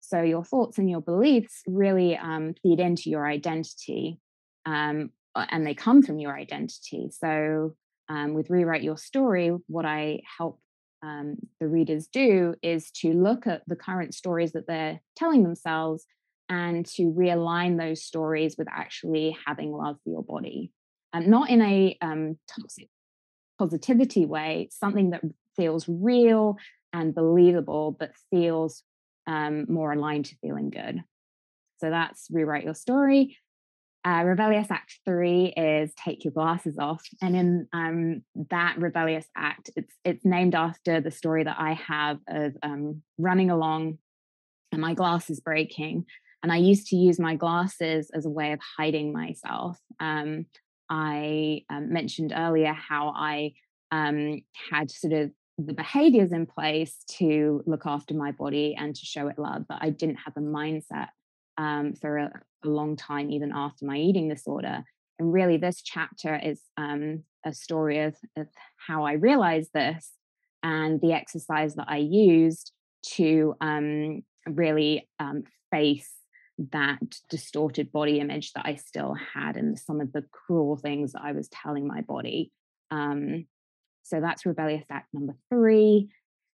So 0.00 0.22
your 0.22 0.44
thoughts 0.44 0.78
and 0.78 0.90
your 0.90 1.02
beliefs 1.02 1.62
really 1.66 2.16
um, 2.16 2.54
feed 2.62 2.80
into 2.80 3.10
your 3.10 3.26
identity, 3.26 4.18
um, 4.66 5.10
and 5.34 5.66
they 5.66 5.74
come 5.74 6.02
from 6.02 6.18
your 6.18 6.34
identity. 6.36 7.10
So 7.10 7.74
um, 8.08 8.34
with 8.34 8.50
rewrite 8.50 8.82
your 8.82 8.96
story, 8.96 9.52
what 9.66 9.84
I 9.84 10.22
help 10.38 10.60
um, 11.02 11.36
the 11.58 11.66
readers 11.66 12.06
do 12.06 12.54
is 12.62 12.90
to 12.92 13.12
look 13.12 13.46
at 13.46 13.62
the 13.66 13.76
current 13.76 14.14
stories 14.14 14.52
that 14.52 14.66
they're 14.66 15.00
telling 15.16 15.42
themselves 15.42 16.04
and 16.48 16.86
to 16.86 17.02
realign 17.04 17.78
those 17.78 18.04
stories 18.04 18.56
with 18.58 18.68
actually 18.70 19.36
having 19.46 19.72
love 19.72 19.96
for 20.04 20.10
your 20.10 20.22
body, 20.22 20.70
and 21.12 21.28
not 21.28 21.50
in 21.50 21.62
a 21.62 21.96
um, 22.02 22.38
toxic 22.48 22.88
positivity 23.58 24.26
way, 24.26 24.68
something 24.70 25.10
that 25.10 25.22
feels 25.56 25.86
real 25.88 26.56
and 26.92 27.14
believable, 27.14 27.96
but 27.98 28.12
feels 28.30 28.82
um, 29.26 29.66
more 29.68 29.92
aligned 29.92 30.26
to 30.26 30.36
feeling 30.42 30.70
good. 30.70 31.02
So 31.78 31.90
that's 31.90 32.28
rewrite 32.30 32.64
your 32.64 32.74
story. 32.74 33.38
Uh, 34.04 34.24
rebellious 34.24 34.68
act 34.70 34.98
three 35.04 35.52
is 35.56 35.92
take 35.94 36.24
your 36.24 36.32
glasses 36.32 36.76
off, 36.78 37.04
and 37.20 37.36
in 37.36 37.68
um, 37.72 38.22
that 38.50 38.76
rebellious 38.78 39.26
act, 39.36 39.70
it's 39.76 39.94
it's 40.04 40.24
named 40.24 40.56
after 40.56 41.00
the 41.00 41.10
story 41.10 41.44
that 41.44 41.56
I 41.58 41.74
have 41.74 42.18
of 42.28 42.56
um, 42.64 43.02
running 43.16 43.50
along, 43.50 43.98
and 44.72 44.80
my 44.80 44.94
glasses 44.94 45.38
breaking, 45.38 46.04
and 46.42 46.50
I 46.50 46.56
used 46.56 46.88
to 46.88 46.96
use 46.96 47.20
my 47.20 47.36
glasses 47.36 48.10
as 48.12 48.26
a 48.26 48.30
way 48.30 48.52
of 48.52 48.58
hiding 48.76 49.12
myself. 49.12 49.78
Um, 50.00 50.46
I 50.90 51.62
um, 51.70 51.92
mentioned 51.92 52.32
earlier 52.36 52.72
how 52.72 53.14
I 53.16 53.52
um, 53.92 54.40
had 54.70 54.90
sort 54.90 55.12
of 55.12 55.30
the 55.58 55.74
behaviors 55.74 56.32
in 56.32 56.46
place 56.46 57.04
to 57.18 57.62
look 57.66 57.82
after 57.86 58.14
my 58.14 58.32
body 58.32 58.74
and 58.76 58.96
to 58.96 59.06
show 59.06 59.28
it 59.28 59.38
love, 59.38 59.66
but 59.68 59.78
I 59.80 59.90
didn't 59.90 60.16
have 60.16 60.36
a 60.36 60.40
mindset 60.40 61.08
um, 61.56 61.94
for 61.94 62.32
a, 62.64 62.68
long 62.68 62.96
time, 62.96 63.30
even 63.30 63.52
after 63.54 63.84
my 63.84 63.96
eating 63.96 64.28
disorder. 64.28 64.84
And 65.18 65.32
really, 65.32 65.56
this 65.56 65.82
chapter 65.82 66.36
is 66.36 66.60
um, 66.76 67.24
a 67.44 67.52
story 67.52 68.00
of, 68.00 68.16
of 68.36 68.48
how 68.86 69.04
I 69.04 69.12
realized 69.12 69.70
this 69.74 70.10
and 70.62 71.00
the 71.00 71.12
exercise 71.12 71.74
that 71.74 71.86
I 71.88 71.98
used 71.98 72.72
to 73.14 73.54
um, 73.60 74.22
really 74.46 75.08
um, 75.18 75.44
face 75.70 76.10
that 76.70 77.00
distorted 77.28 77.90
body 77.90 78.20
image 78.20 78.52
that 78.52 78.66
I 78.66 78.76
still 78.76 79.14
had 79.34 79.56
and 79.56 79.78
some 79.78 80.00
of 80.00 80.12
the 80.12 80.24
cruel 80.30 80.76
things 80.76 81.12
that 81.12 81.22
I 81.24 81.32
was 81.32 81.48
telling 81.48 81.86
my 81.86 82.02
body. 82.02 82.52
Um, 82.90 83.46
so 84.02 84.20
that's 84.20 84.46
rebellious 84.46 84.84
act 84.90 85.08
number 85.12 85.34
three. 85.48 86.08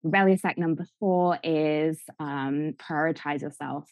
Rebellious 0.04 0.46
act 0.46 0.58
number 0.58 0.86
four 1.00 1.40
is 1.44 2.00
um, 2.20 2.74
prioritize 2.78 3.42
yourself. 3.42 3.90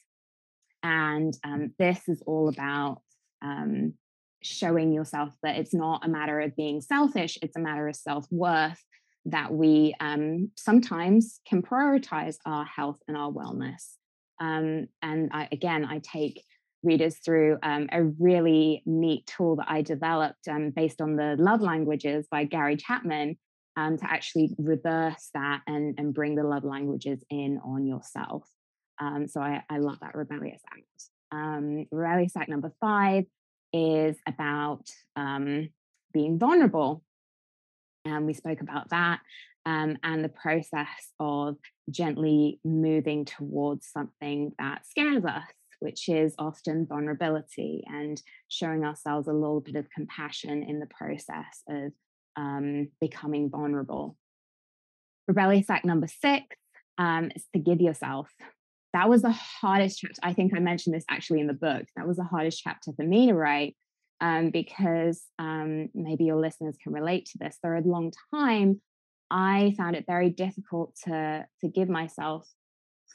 And 0.85 1.35
um, 1.43 1.73
this 1.79 2.07
is 2.07 2.21
all 2.27 2.47
about 2.47 3.01
um, 3.41 3.95
showing 4.43 4.93
yourself 4.93 5.33
that 5.41 5.55
it's 5.55 5.73
not 5.73 6.05
a 6.05 6.07
matter 6.07 6.39
of 6.39 6.55
being 6.55 6.79
selfish, 6.79 7.39
it's 7.41 7.57
a 7.57 7.59
matter 7.59 7.87
of 7.87 7.95
self 7.95 8.27
worth 8.29 8.79
that 9.25 9.51
we 9.51 9.95
um, 9.99 10.51
sometimes 10.55 11.39
can 11.47 11.63
prioritize 11.63 12.35
our 12.45 12.65
health 12.65 12.99
and 13.07 13.17
our 13.17 13.31
wellness. 13.31 13.93
Um, 14.39 14.85
and 15.01 15.31
I, 15.33 15.47
again, 15.51 15.85
I 15.85 16.01
take 16.03 16.43
readers 16.83 17.17
through 17.17 17.57
um, 17.63 17.89
a 17.91 18.03
really 18.03 18.83
neat 18.85 19.25
tool 19.25 19.55
that 19.55 19.65
I 19.67 19.81
developed 19.81 20.47
um, 20.47 20.69
based 20.69 21.01
on 21.01 21.15
the 21.15 21.35
love 21.39 21.61
languages 21.61 22.27
by 22.29 22.43
Gary 22.43 22.77
Chapman 22.77 23.37
to 23.75 23.99
actually 24.03 24.55
reverse 24.59 25.31
that 25.33 25.61
and, 25.65 25.95
and 25.97 26.13
bring 26.13 26.35
the 26.35 26.43
love 26.43 26.63
languages 26.63 27.23
in 27.31 27.59
on 27.65 27.87
yourself. 27.87 28.47
Um, 28.99 29.27
so 29.27 29.41
I, 29.41 29.63
I, 29.69 29.77
love 29.77 29.99
that 30.01 30.15
rebellious 30.15 30.61
act. 30.71 31.09
Um, 31.31 31.85
rebellious 31.91 32.35
act 32.37 32.49
number 32.49 32.71
five 32.79 33.25
is 33.73 34.15
about 34.27 34.89
um, 35.15 35.69
being 36.13 36.39
vulnerable. 36.39 37.03
And 38.05 38.25
we 38.25 38.33
spoke 38.33 38.61
about 38.61 38.89
that 38.91 39.19
um, 39.65 39.97
and 40.03 40.23
the 40.23 40.29
process 40.29 41.11
of 41.19 41.57
gently 41.89 42.59
moving 42.63 43.25
towards 43.25 43.87
something 43.87 44.51
that 44.59 44.85
scares 44.85 45.25
us, 45.25 45.43
which 45.79 46.07
is 46.07 46.35
often 46.37 46.85
vulnerability 46.85 47.83
and 47.87 48.21
showing 48.47 48.85
ourselves 48.85 49.27
a 49.27 49.33
little 49.33 49.61
bit 49.61 49.75
of 49.75 49.89
compassion 49.89 50.63
in 50.63 50.79
the 50.79 50.87
process 50.87 51.63
of 51.67 51.91
um, 52.35 52.89
becoming 53.01 53.49
vulnerable. 53.49 54.15
Rebellious 55.27 55.69
act 55.69 55.85
number 55.85 56.07
six 56.07 56.45
um, 56.97 57.31
is 57.35 57.45
forgive 57.51 57.81
yourself. 57.81 58.29
That 58.95 59.09
was 59.09 59.21
the 59.21 59.31
hardest 59.31 59.99
chapter. 59.99 60.21
I 60.23 60.31
think 60.31 60.53
I 60.55 60.59
mentioned 60.59 60.95
this 60.95 61.03
actually 61.09 61.41
in 61.41 61.47
the 61.47 61.53
book. 61.53 61.83
That 61.97 62.07
was 62.07 62.15
the 62.15 62.23
hardest 62.23 62.61
chapter 62.63 62.93
for 62.93 63.03
me 63.03 63.27
to 63.27 63.33
write 63.33 63.75
um, 64.21 64.51
because 64.51 65.21
um, 65.37 65.89
maybe 65.93 66.23
your 66.23 66.39
listeners 66.39 66.77
can 66.81 66.93
relate 66.93 67.25
to 67.27 67.37
this. 67.37 67.57
For 67.61 67.75
a 67.75 67.81
long 67.81 68.13
time, 68.33 68.79
I 69.29 69.73
found 69.77 69.97
it 69.97 70.05
very 70.07 70.29
difficult 70.29 70.95
to 71.03 71.45
forgive 71.59 71.89
myself 71.89 72.49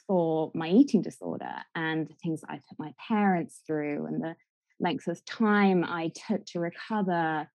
for 0.05 0.51
my 0.53 0.69
eating 0.69 1.01
disorder 1.01 1.55
and 1.73 2.07
the 2.07 2.15
things 2.21 2.41
I 2.47 2.59
put 2.69 2.77
my 2.77 2.93
parents 3.07 3.61
through 3.65 4.05
and 4.05 4.21
the 4.21 4.35
length 4.79 5.07
of 5.07 5.25
time 5.25 5.83
I 5.83 6.11
took 6.27 6.45
to 6.47 6.59
recover 6.59 7.47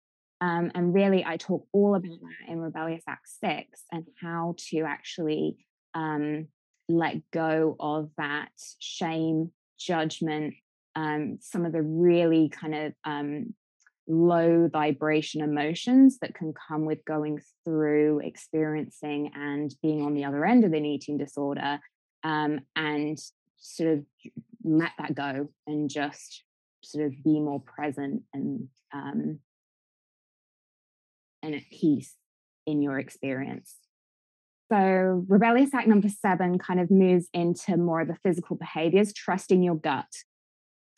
um, 0.42 0.72
and 0.76 0.94
really, 0.94 1.24
I 1.26 1.38
talk 1.38 1.66
all 1.72 1.96
about 1.96 2.20
that 2.22 2.52
in 2.52 2.60
Rebellious 2.60 3.04
Act 3.08 3.28
6 3.42 3.84
and 3.92 4.06
how 4.22 4.56
to 4.70 4.82
actually 4.82 5.66
um, 5.94 6.48
let 6.88 7.18
go 7.32 7.76
of 7.80 8.10
that 8.18 8.50
shame, 8.80 9.52
judgment, 9.80 10.54
um, 10.96 11.38
some 11.42 11.66
of 11.66 11.72
the 11.72 11.82
really 11.82 12.50
kind 12.50 12.76
of 12.76 12.94
um, 13.04 13.54
low 14.08 14.70
vibration 14.72 15.42
emotions 15.42 16.20
that 16.20 16.36
can 16.36 16.54
come 16.54 16.86
with 16.86 17.04
going 17.06 17.42
through 17.64 18.22
experiencing 18.24 19.32
and 19.36 19.74
being 19.82 20.04
on 20.04 20.14
the 20.14 20.26
other 20.26 20.46
end 20.46 20.64
of 20.64 20.74
an 20.74 20.86
eating 20.86 21.18
disorder 21.18 21.80
um, 22.24 22.60
and 22.76 23.20
sort 23.58 23.94
of 23.94 24.06
let 24.64 24.92
that 24.98 25.16
go 25.16 25.50
and 25.68 25.90
just 25.90 26.44
sort 26.84 27.06
of 27.06 27.24
be 27.24 27.40
more 27.40 27.60
present 27.60 28.24
and 28.34 28.68
um, 28.94 29.40
and 31.42 31.56
at 31.56 31.70
peace 31.72 32.16
in 32.66 32.82
your 32.82 33.00
experience. 33.00 33.76
So, 34.72 35.24
rebellious 35.28 35.74
act 35.74 35.88
number 35.88 36.10
seven 36.10 36.58
kind 36.58 36.80
of 36.80 36.90
moves 36.90 37.28
into 37.34 37.78
more 37.78 38.02
of 38.02 38.08
the 38.08 38.18
physical 38.24 38.56
behaviors, 38.56 39.14
trusting 39.14 39.62
your 39.62 39.76
gut. 39.76 40.08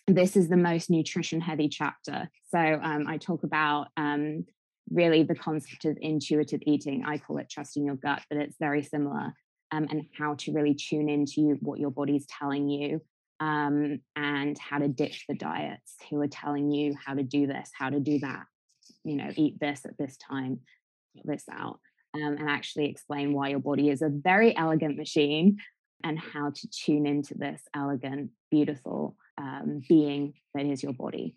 This 0.08 0.38
is 0.38 0.48
the 0.48 0.56
most 0.56 0.90
nutrition 0.90 1.42
heavy 1.42 1.68
chapter. 1.68 2.30
So, 2.50 2.60
um, 2.60 3.08
I 3.08 3.18
talk 3.18 3.44
about 3.44 3.88
um, 3.98 4.46
really 4.90 5.24
the 5.24 5.36
concept 5.36 5.84
of 5.84 5.98
intuitive 6.00 6.62
eating. 6.66 7.04
I 7.06 7.18
call 7.18 7.40
it 7.40 7.50
trusting 7.50 7.86
your 7.86 7.96
gut, 7.96 8.22
but 8.30 8.40
it's 8.40 8.56
very 8.58 8.84
similar, 8.84 9.34
um, 9.72 9.88
and 9.90 10.06
how 10.18 10.36
to 10.36 10.54
really 10.54 10.74
tune 10.74 11.10
into 11.10 11.58
what 11.60 11.80
your 11.80 11.92
body's 11.92 12.26
telling 12.26 12.70
you 12.70 13.02
um, 13.42 14.00
and 14.16 14.58
how 14.58 14.78
to 14.78 14.88
ditch 14.88 15.26
the 15.28 15.36
diets 15.36 15.96
who 16.10 16.22
are 16.22 16.28
telling 16.28 16.72
you 16.72 16.96
how 17.06 17.16
to 17.16 17.24
do 17.24 17.48
this, 17.48 17.70
how 17.78 17.90
to 17.90 18.00
do 18.00 18.20
that, 18.20 18.46
you 19.04 19.18
know, 19.18 19.30
eat 19.36 19.60
this 19.60 19.82
at 19.84 19.98
this 19.98 20.16
time, 20.16 20.62
this 21.26 21.44
out 21.52 21.82
um, 22.24 22.38
and 22.38 22.50
actually 22.50 22.86
explain 22.86 23.34
why 23.34 23.50
your 23.50 23.60
body 23.60 23.90
is 23.90 24.02
a 24.02 24.10
very 24.10 24.56
elegant 24.56 24.98
machine 24.98 25.58
and 26.04 26.20
how 26.20 26.52
to 26.52 26.68
tune 26.70 27.06
into 27.06 27.36
this 27.36 27.62
elegant, 27.76 28.32
beautiful 28.52 29.16
um, 29.38 29.82
being 29.88 30.34
that 30.54 30.66
is 30.66 30.84
your 30.84 30.94
body. 30.94 31.36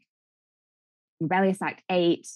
Rebellious 1.21 1.61
Act 1.63 1.83
8 1.91 2.27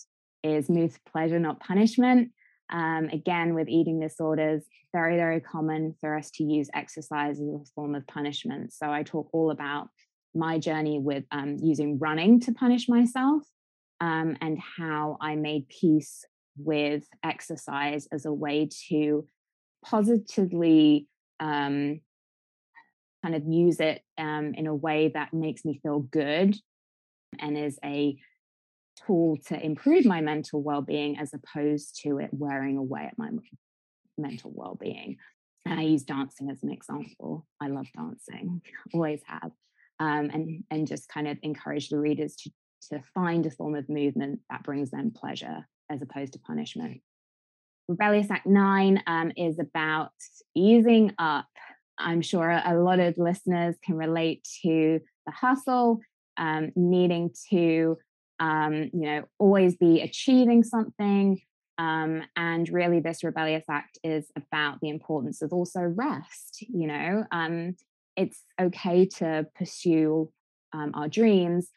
is 0.43 0.69
move 0.69 0.95
to 0.95 1.01
pleasure, 1.11 1.39
not 1.39 1.61
punishment. 1.61 2.33
Um, 2.71 3.09
again, 3.13 3.55
with 3.55 3.69
eating 3.69 4.01
disorders, 4.01 4.63
very, 4.93 5.17
very 5.17 5.41
common 5.41 5.95
for 6.01 6.17
us 6.17 6.31
to 6.33 6.45
use 6.45 6.69
exercise 6.75 7.41
as 7.41 7.47
a 7.47 7.73
form 7.75 7.95
of 7.95 8.07
punishment. 8.07 8.73
So 8.73 8.91
I 8.91 9.03
talk 9.03 9.29
all 9.33 9.51
about 9.51 9.89
my 10.35 10.59
journey 10.59 10.99
with 10.99 11.25
um, 11.31 11.59
using 11.63 11.99
running 11.99 12.41
to 12.41 12.53
punish 12.53 12.89
myself 12.89 13.43
um, 14.01 14.37
and 14.41 14.59
how 14.59 15.19
I 15.21 15.37
made 15.37 15.69
peace 15.69 16.25
with 16.57 17.05
exercise 17.23 18.07
as 18.13 18.25
a 18.25 18.33
way 18.33 18.69
to 18.89 19.27
positively 19.85 21.09
um, 21.41 22.01
kind 23.23 23.35
of 23.35 23.45
use 23.47 23.81
it 23.81 24.03
um, 24.19 24.55
in 24.55 24.67
a 24.67 24.75
way 24.75 25.09
that 25.09 25.33
makes 25.33 25.65
me 25.65 25.81
feel 25.83 26.01
good 26.01 26.57
and 27.39 27.59
is 27.59 27.79
a 27.85 28.17
tool 29.07 29.37
to 29.47 29.61
improve 29.61 30.05
my 30.05 30.21
mental 30.21 30.63
well-being 30.63 31.19
as 31.19 31.33
opposed 31.35 32.01
to 32.03 32.19
it 32.19 32.31
wearing 32.33 32.77
away 32.77 33.05
at 33.07 33.19
my 33.19 33.31
mental 34.17 34.53
well-being. 34.55 35.17
And 35.67 35.81
i 35.81 35.83
use 35.83 36.03
dancing 36.03 36.51
as 36.51 36.63
an 36.63 36.71
example. 36.71 37.47
I 37.61 37.69
love 37.69 37.87
dancing 37.97 38.61
always 38.95 39.23
have 39.27 39.51
um, 40.01 40.31
and 40.33 40.65
and 40.71 40.87
just 40.87 41.09
kind 41.09 41.29
of 41.29 41.39
encourage 41.43 41.89
the 41.89 41.99
readers 41.99 42.37
to 42.37 42.51
to 42.91 43.03
find 43.15 43.47
a 43.47 43.51
form 43.51 43.75
of 43.75 43.89
movement 43.89 44.41
that 44.51 44.63
brings 44.63 44.91
them 44.91 45.11
pleasure 45.11 45.67
as 45.91 46.03
opposed 46.03 46.33
to 46.35 46.39
punishment. 46.39 47.01
Rebellious 47.89 48.31
Act 48.31 48.47
9 48.47 49.03
um, 49.07 49.33
is 49.37 49.59
about 49.59 50.13
easing 50.55 51.13
up. 51.19 51.47
I'm 51.99 52.23
sure 52.23 52.51
a 52.51 52.79
lot 52.81 52.99
of 52.99 53.19
listeners 53.19 53.77
can 53.85 53.97
relate 53.97 54.49
to 54.63 55.01
the 55.27 55.33
hustle, 55.33 56.01
um, 56.37 56.73
needing 56.75 57.31
to, 57.51 57.99
um, 58.41 58.91
you 58.93 59.03
know, 59.03 59.25
always 59.39 59.77
be 59.77 60.01
achieving 60.01 60.65
something. 60.65 61.41
Um, 61.77 62.23
and 62.37 62.69
really, 62.69 63.01
this 63.01 63.23
Rebellious 63.23 63.65
Act 63.69 63.99
is 64.03 64.31
about 64.37 64.81
the 64.81 64.89
importance 64.89 65.43
of 65.43 65.53
also 65.53 65.81
rest. 65.81 66.59
You 66.61 66.87
know, 66.87 67.25
um, 67.31 67.77
it's 68.17 68.43
okay 68.61 69.07
to 69.07 69.47
pursue 69.57 70.31
um, 70.73 70.93
our 70.95 71.09
dreams, 71.09 71.69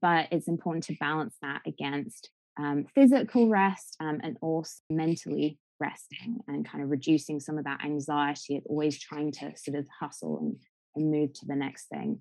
but 0.00 0.28
it's 0.30 0.48
important 0.48 0.84
to 0.84 0.96
balance 0.98 1.34
that 1.42 1.62
against 1.66 2.30
um, 2.58 2.86
physical 2.94 3.48
rest 3.48 3.96
um, 4.00 4.20
and 4.22 4.36
also 4.40 4.80
mentally 4.90 5.58
resting 5.78 6.38
and 6.48 6.68
kind 6.68 6.82
of 6.82 6.90
reducing 6.90 7.40
some 7.40 7.58
of 7.58 7.64
that 7.64 7.84
anxiety 7.84 8.56
of 8.56 8.62
always 8.66 8.98
trying 8.98 9.30
to 9.30 9.52
sort 9.56 9.76
of 9.76 9.86
hustle 10.00 10.38
and, 10.38 10.56
and 10.94 11.10
move 11.10 11.32
to 11.34 11.46
the 11.46 11.56
next 11.56 11.88
thing. 11.88 12.20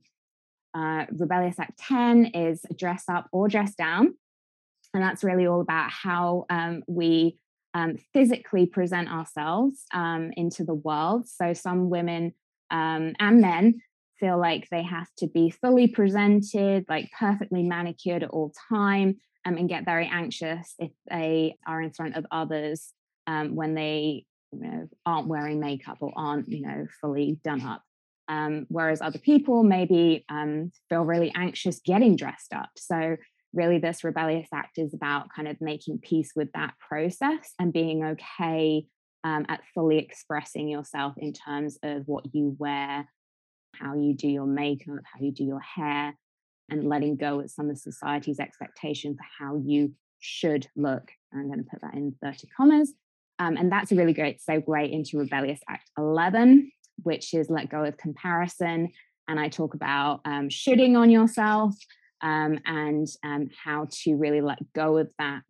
Uh, 0.74 1.06
Rebellious 1.12 1.58
Act 1.58 1.80
10 1.80 2.26
is 2.34 2.62
dress 2.78 3.06
up 3.08 3.28
or 3.32 3.48
dress 3.48 3.76
down. 3.76 4.13
And 4.93 5.04
that's 5.04 5.24
really 5.24 5.48
all 5.48 5.62
about 5.62 5.89
how 5.89 6.45
um, 6.50 6.84
we 6.88 7.38
um, 7.74 7.98
physically 8.13 8.65
present 8.65 9.10
ourselves 9.10 9.84
um, 9.93 10.32
into 10.36 10.63
the 10.63 10.74
world. 10.74 11.28
So 11.28 11.54
some 11.54 11.89
women 11.89 12.34
um, 12.71 13.13
and 13.19 13.41
men 13.41 13.82
feel 14.19 14.39
like 14.39 14.67
they 14.69 14.84
have 14.84 15.08
to 15.17 15.28
be 15.28 15.50
fully 15.50 15.88
presented, 15.88 16.86
like 16.88 17.12
perfectly 17.17 17.63
manicured 17.63 18.24
at 18.24 18.30
all 18.30 18.54
time 18.69 19.17
um, 19.45 19.58
and 19.58 19.69
get 19.69 19.86
very 19.86 20.08
anxious 20.12 20.73
if 20.79 20.91
they 21.10 21.58
are 21.67 21.81
in 21.81 21.91
front 21.91 22.15
of 22.15 22.25
others 22.31 22.91
um, 23.27 23.55
when 23.55 23.75
they 23.75 24.25
you 24.51 24.60
know, 24.60 24.88
aren't 25.05 25.27
wearing 25.27 25.60
makeup 25.60 25.97
or 26.01 26.12
aren't 26.15 26.47
you 26.47 26.62
know 26.62 26.88
fully 27.01 27.39
done 27.43 27.62
up. 27.62 27.81
Um, 28.27 28.65
whereas 28.69 29.01
other 29.01 29.19
people 29.19 29.62
maybe 29.63 30.25
um, 30.29 30.71
feel 30.89 31.03
really 31.03 31.31
anxious 31.36 31.79
getting 31.86 32.15
dressed 32.15 32.53
up. 32.53 32.69
So 32.75 33.17
really, 33.53 33.77
this 33.77 34.03
rebellious 34.03 34.47
act 34.53 34.77
is 34.77 34.93
about 34.93 35.27
kind 35.36 35.47
of 35.47 35.58
making 35.62 35.99
peace 35.99 36.31
with 36.36 36.51
that 36.53 36.73
process 36.79 37.53
and 37.60 37.71
being 37.71 38.03
okay 38.03 38.86
um, 39.23 39.45
at 39.47 39.62
fully 39.73 39.97
expressing 39.97 40.67
yourself 40.67 41.13
in 41.17 41.34
terms 41.34 41.77
of 41.84 42.03
what 42.08 42.25
you 42.34 42.55
wear, 42.60 43.08
how 43.75 43.95
you 43.95 44.15
do 44.15 44.27
your 44.27 44.45
makeup, 44.45 45.03
how 45.03 45.19
you 45.19 45.31
do 45.31 45.43
your 45.43 45.62
hair, 45.62 46.15
and 46.69 46.88
letting 46.88 47.15
go 47.15 47.39
of 47.39 47.51
some 47.51 47.69
of 47.69 47.78
society's 47.78 48.39
expectation 48.39 49.15
for 49.15 49.25
how 49.39 49.62
you 49.63 49.93
should 50.19 50.67
look. 50.75 51.12
I'm 51.34 51.47
going 51.47 51.63
to 51.63 51.69
put 51.69 51.82
that 51.82 51.93
in 51.93 52.15
30 52.23 52.47
commas. 52.56 52.93
Um, 53.38 53.58
and 53.58 53.71
that's 53.71 53.91
a 53.91 53.95
really 53.95 54.13
great 54.13 54.39
segue 54.47 54.91
into 54.91 55.17
Rebellious 55.17 55.60
Act 55.69 55.89
11, 55.97 56.71
which 57.04 57.34
is 57.34 57.49
let 57.49 57.69
go 57.69 57.84
of 57.84 57.97
comparison. 57.97 58.89
And 59.28 59.39
I 59.39 59.49
talk 59.49 59.73
about 59.73 60.21
um, 60.25 60.49
shooting 60.49 60.95
on 60.95 61.10
yourself 61.10 61.75
um, 62.21 62.60
and 62.65 63.08
um, 63.23 63.49
how 63.63 63.88
to 64.04 64.15
really 64.15 64.41
let 64.41 64.60
go 64.73 64.97
of 64.97 65.10
that 65.19 65.43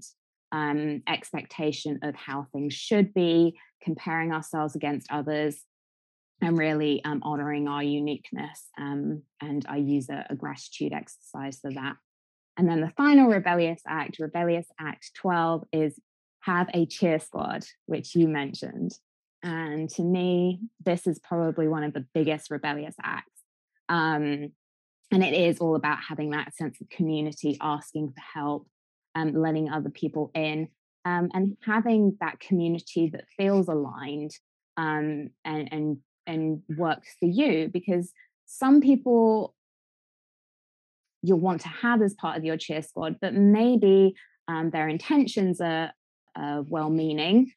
um, 0.51 1.03
expectation 1.07 1.99
of 2.01 2.15
how 2.15 2.47
things 2.51 2.73
should 2.73 3.13
be, 3.13 3.57
comparing 3.83 4.31
ourselves 4.31 4.75
against 4.75 5.11
others, 5.11 5.63
and 6.41 6.57
really 6.57 7.03
um, 7.05 7.21
honoring 7.23 7.67
our 7.67 7.83
uniqueness. 7.83 8.65
Um, 8.77 9.23
and 9.41 9.65
I 9.67 9.77
use 9.77 10.09
a, 10.09 10.25
a, 10.29 10.35
gratitude 10.35 10.93
exercise 10.93 11.59
for 11.59 11.71
that. 11.71 11.95
And 12.57 12.69
then 12.69 12.81
the 12.81 12.91
final 12.97 13.29
rebellious 13.29 13.81
act, 13.87 14.19
rebellious 14.19 14.67
act 14.79 15.11
12, 15.15 15.63
is 15.71 15.99
have 16.41 16.69
a 16.73 16.85
cheer 16.85 17.19
squad, 17.19 17.65
which 17.85 18.15
you 18.15 18.27
mentioned. 18.27 18.91
And 19.43 19.89
to 19.91 20.03
me, 20.03 20.59
this 20.83 21.07
is 21.07 21.19
probably 21.19 21.67
one 21.67 21.83
of 21.83 21.93
the 21.93 22.05
biggest 22.13 22.51
rebellious 22.51 22.95
acts. 23.01 23.31
Um, 23.89 24.51
and 25.11 25.23
it 25.23 25.33
is 25.33 25.59
all 25.59 25.75
about 25.75 25.99
having 26.07 26.31
that 26.31 26.55
sense 26.55 26.81
of 26.81 26.89
community, 26.89 27.57
asking 27.61 28.09
for 28.09 28.39
help, 28.39 28.67
um, 29.13 29.33
letting 29.33 29.69
other 29.69 29.89
people 29.89 30.31
in, 30.33 30.69
um, 31.05 31.29
and 31.33 31.57
having 31.63 32.17
that 32.19 32.39
community 32.39 33.09
that 33.13 33.25
feels 33.37 33.67
aligned 33.67 34.31
um, 34.77 35.29
and, 35.45 35.71
and 35.71 35.97
and 36.27 36.61
works 36.69 37.15
for 37.19 37.27
you 37.27 37.69
because 37.71 38.11
some 38.45 38.81
people 38.81 39.53
you'll 41.21 41.39
want 41.39 41.61
to 41.61 41.67
have 41.67 42.01
as 42.01 42.13
part 42.13 42.37
of 42.37 42.45
your 42.45 42.57
cheer 42.57 42.81
squad, 42.81 43.17
but 43.19 43.33
maybe 43.33 44.15
um, 44.47 44.69
their 44.69 44.87
intentions 44.87 45.59
are, 45.59 45.91
uh, 46.35 46.61
well 46.67 46.89
meaning, 46.89 47.51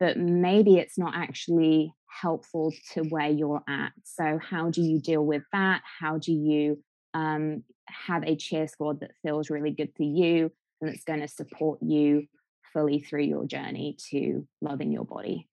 but 0.00 0.16
maybe 0.16 0.76
it's 0.78 0.98
not 0.98 1.14
actually 1.14 1.94
helpful 2.08 2.72
to 2.92 3.02
where 3.02 3.30
you're 3.30 3.62
at. 3.68 3.92
So, 4.04 4.38
how 4.38 4.70
do 4.70 4.82
you 4.82 5.00
deal 5.00 5.24
with 5.24 5.42
that? 5.52 5.82
How 6.00 6.18
do 6.18 6.32
you 6.32 6.82
um, 7.14 7.64
have 7.86 8.24
a 8.24 8.36
cheer 8.36 8.66
squad 8.68 9.00
that 9.00 9.12
feels 9.22 9.50
really 9.50 9.70
good 9.70 9.92
for 9.96 10.04
you 10.04 10.50
and 10.80 10.90
that's 10.90 11.04
going 11.04 11.20
to 11.20 11.28
support 11.28 11.80
you 11.82 12.26
fully 12.72 13.00
through 13.00 13.24
your 13.24 13.44
journey 13.44 13.96
to 14.10 14.46
loving 14.60 14.92
your 14.92 15.04
body? 15.04 15.48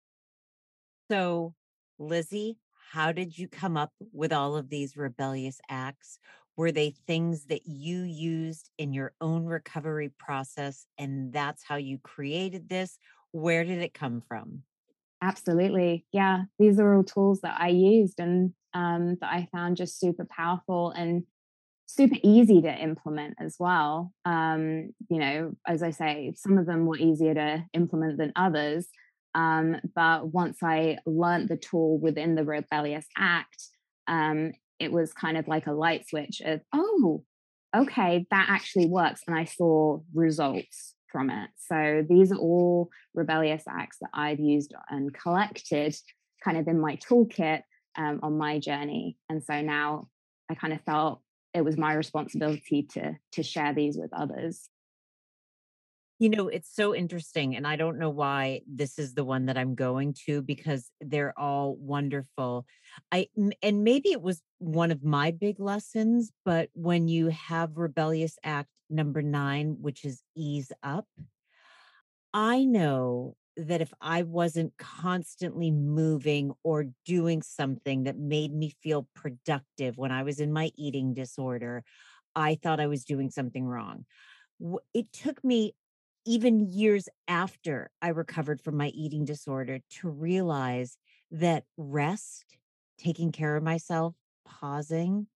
So, 1.09 1.53
Lizzie, 1.97 2.57
how 2.91 3.11
did 3.11 3.37
you 3.37 3.47
come 3.47 3.77
up 3.77 3.91
with 4.13 4.33
all 4.33 4.55
of 4.55 4.69
these 4.69 4.97
rebellious 4.97 5.59
acts? 5.69 6.19
Were 6.57 6.71
they 6.71 6.91
things 7.05 7.45
that 7.45 7.65
you 7.65 8.03
used 8.03 8.69
in 8.77 8.93
your 8.93 9.13
own 9.19 9.45
recovery 9.45 10.11
process 10.17 10.85
and 10.97 11.33
that's 11.33 11.63
how 11.63 11.75
you 11.75 11.97
created 11.97 12.69
this? 12.69 12.97
Where 13.31 13.63
did 13.63 13.81
it 13.81 13.93
come 13.93 14.21
from? 14.27 14.63
Absolutely. 15.21 16.05
Yeah. 16.11 16.43
These 16.59 16.79
are 16.79 16.95
all 16.95 17.03
tools 17.03 17.41
that 17.41 17.59
I 17.59 17.69
used 17.69 18.19
and 18.19 18.53
um, 18.73 19.17
that 19.21 19.31
I 19.31 19.47
found 19.51 19.77
just 19.77 19.99
super 19.99 20.25
powerful 20.25 20.91
and 20.91 21.23
super 21.87 22.17
easy 22.23 22.61
to 22.61 22.73
implement 22.73 23.35
as 23.39 23.55
well. 23.59 24.11
Um, 24.25 24.91
you 25.09 25.19
know, 25.19 25.53
as 25.67 25.83
I 25.83 25.91
say, 25.91 26.33
some 26.35 26.57
of 26.57 26.65
them 26.65 26.85
were 26.85 26.97
easier 26.97 27.33
to 27.33 27.65
implement 27.73 28.17
than 28.17 28.33
others. 28.35 28.87
Um, 29.35 29.77
but 29.93 30.29
once 30.29 30.63
I 30.63 30.97
learned 31.05 31.49
the 31.49 31.57
tool 31.57 31.99
within 31.99 32.35
the 32.35 32.45
Rebellious 32.45 33.05
Act, 33.17 33.61
um, 34.07 34.53
it 34.79 34.91
was 34.91 35.13
kind 35.13 35.37
of 35.37 35.47
like 35.47 35.67
a 35.67 35.73
light 35.73 36.07
switch 36.07 36.41
of, 36.43 36.61
oh, 36.73 37.23
okay, 37.75 38.25
that 38.31 38.47
actually 38.49 38.87
works. 38.87 39.21
And 39.27 39.37
I 39.37 39.43
saw 39.43 39.99
results 40.13 40.95
from 41.11 41.29
it. 41.29 41.49
So 41.57 42.03
these 42.07 42.31
are 42.31 42.37
all 42.37 42.89
rebellious 43.13 43.63
acts 43.69 43.97
that 44.01 44.09
I've 44.13 44.39
used 44.39 44.73
and 44.89 45.13
collected 45.13 45.95
kind 46.43 46.57
of 46.57 46.67
in 46.67 46.79
my 46.79 46.97
toolkit 46.97 47.61
um, 47.97 48.19
on 48.23 48.37
my 48.37 48.59
journey. 48.59 49.17
And 49.29 49.43
so 49.43 49.61
now 49.61 50.07
I 50.49 50.55
kind 50.55 50.73
of 50.73 50.81
felt 50.81 51.21
it 51.53 51.63
was 51.63 51.77
my 51.77 51.93
responsibility 51.93 52.83
to 52.93 53.15
to 53.33 53.43
share 53.43 53.73
these 53.73 53.97
with 53.97 54.11
others. 54.13 54.69
You 56.17 56.29
know, 56.29 56.47
it's 56.47 56.73
so 56.73 56.95
interesting. 56.95 57.55
And 57.57 57.67
I 57.67 57.75
don't 57.75 57.99
know 57.99 58.09
why 58.09 58.61
this 58.67 58.97
is 58.97 59.13
the 59.15 59.25
one 59.25 59.47
that 59.47 59.57
I'm 59.57 59.75
going 59.75 60.15
to 60.25 60.41
because 60.41 60.89
they're 61.01 61.37
all 61.37 61.75
wonderful. 61.75 62.65
I, 63.11 63.27
and 63.61 63.83
maybe 63.83 64.11
it 64.11 64.21
was 64.21 64.41
one 64.59 64.91
of 64.91 65.03
my 65.03 65.31
big 65.31 65.59
lessons, 65.59 66.31
but 66.45 66.69
when 66.73 67.09
you 67.09 67.27
have 67.27 67.75
Rebellious 67.75 68.37
Act 68.43 68.69
number 68.89 69.21
nine, 69.21 69.75
which 69.81 70.05
is 70.05 70.21
ease 70.37 70.71
up, 70.81 71.05
I 72.33 72.63
know 72.63 73.35
that 73.57 73.81
if 73.81 73.93
I 74.01 74.23
wasn't 74.23 74.73
constantly 74.77 75.71
moving 75.71 76.53
or 76.63 76.87
doing 77.05 77.41
something 77.41 78.03
that 78.03 78.17
made 78.17 78.53
me 78.53 78.73
feel 78.81 79.07
productive 79.15 79.97
when 79.97 80.11
I 80.11 80.23
was 80.23 80.39
in 80.39 80.51
my 80.51 80.71
eating 80.75 81.13
disorder, 81.13 81.83
I 82.35 82.55
thought 82.55 82.81
I 82.81 82.87
was 82.87 83.05
doing 83.05 83.29
something 83.29 83.65
wrong. 83.65 84.05
It 84.93 85.11
took 85.13 85.43
me 85.43 85.73
even 86.25 86.59
years 86.59 87.07
after 87.27 87.89
I 88.01 88.09
recovered 88.09 88.61
from 88.61 88.77
my 88.77 88.87
eating 88.89 89.25
disorder 89.25 89.79
to 90.01 90.09
realize 90.09 90.97
that 91.31 91.63
rest, 91.77 92.57
taking 92.97 93.31
care 93.31 93.55
of 93.55 93.63
myself, 93.63 94.15
pausing 94.45 95.27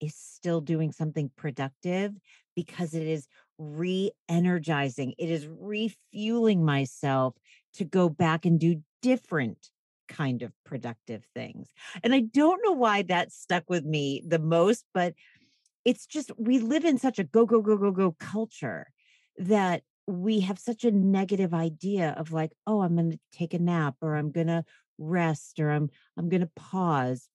is 0.00 0.14
still 0.14 0.60
doing 0.60 0.92
something 0.92 1.30
productive 1.36 2.14
because 2.54 2.94
it 2.94 3.06
is 3.06 3.26
re 3.58 4.12
energizing, 4.28 5.14
it 5.18 5.30
is 5.30 5.48
refueling 5.48 6.64
myself 6.64 7.34
to 7.74 7.84
go 7.84 8.08
back 8.08 8.44
and 8.44 8.60
do 8.60 8.82
different 9.02 9.70
kind 10.08 10.42
of 10.42 10.52
productive 10.64 11.24
things. 11.34 11.68
And 12.02 12.14
I 12.14 12.20
don't 12.20 12.62
know 12.64 12.72
why 12.72 13.02
that 13.02 13.32
stuck 13.32 13.68
with 13.68 13.84
me 13.84 14.22
the 14.26 14.38
most, 14.38 14.84
but 14.94 15.14
it's 15.84 16.06
just 16.06 16.30
we 16.38 16.58
live 16.58 16.84
in 16.84 16.98
such 16.98 17.18
a 17.18 17.24
go, 17.24 17.46
go, 17.46 17.60
go, 17.60 17.76
go, 17.76 17.90
go 17.90 18.16
culture 18.18 18.88
that 19.38 19.82
we 20.08 20.40
have 20.40 20.58
such 20.58 20.84
a 20.84 20.90
negative 20.90 21.52
idea 21.52 22.14
of 22.16 22.32
like 22.32 22.52
oh 22.66 22.80
i'm 22.80 22.96
going 22.96 23.10
to 23.10 23.18
take 23.30 23.52
a 23.52 23.58
nap 23.58 23.94
or 24.00 24.16
i'm 24.16 24.32
going 24.32 24.46
to 24.46 24.64
rest 24.96 25.60
or 25.60 25.70
i'm 25.70 25.88
i'm 26.16 26.28
going 26.28 26.40
to 26.40 26.50
pause. 26.56 27.28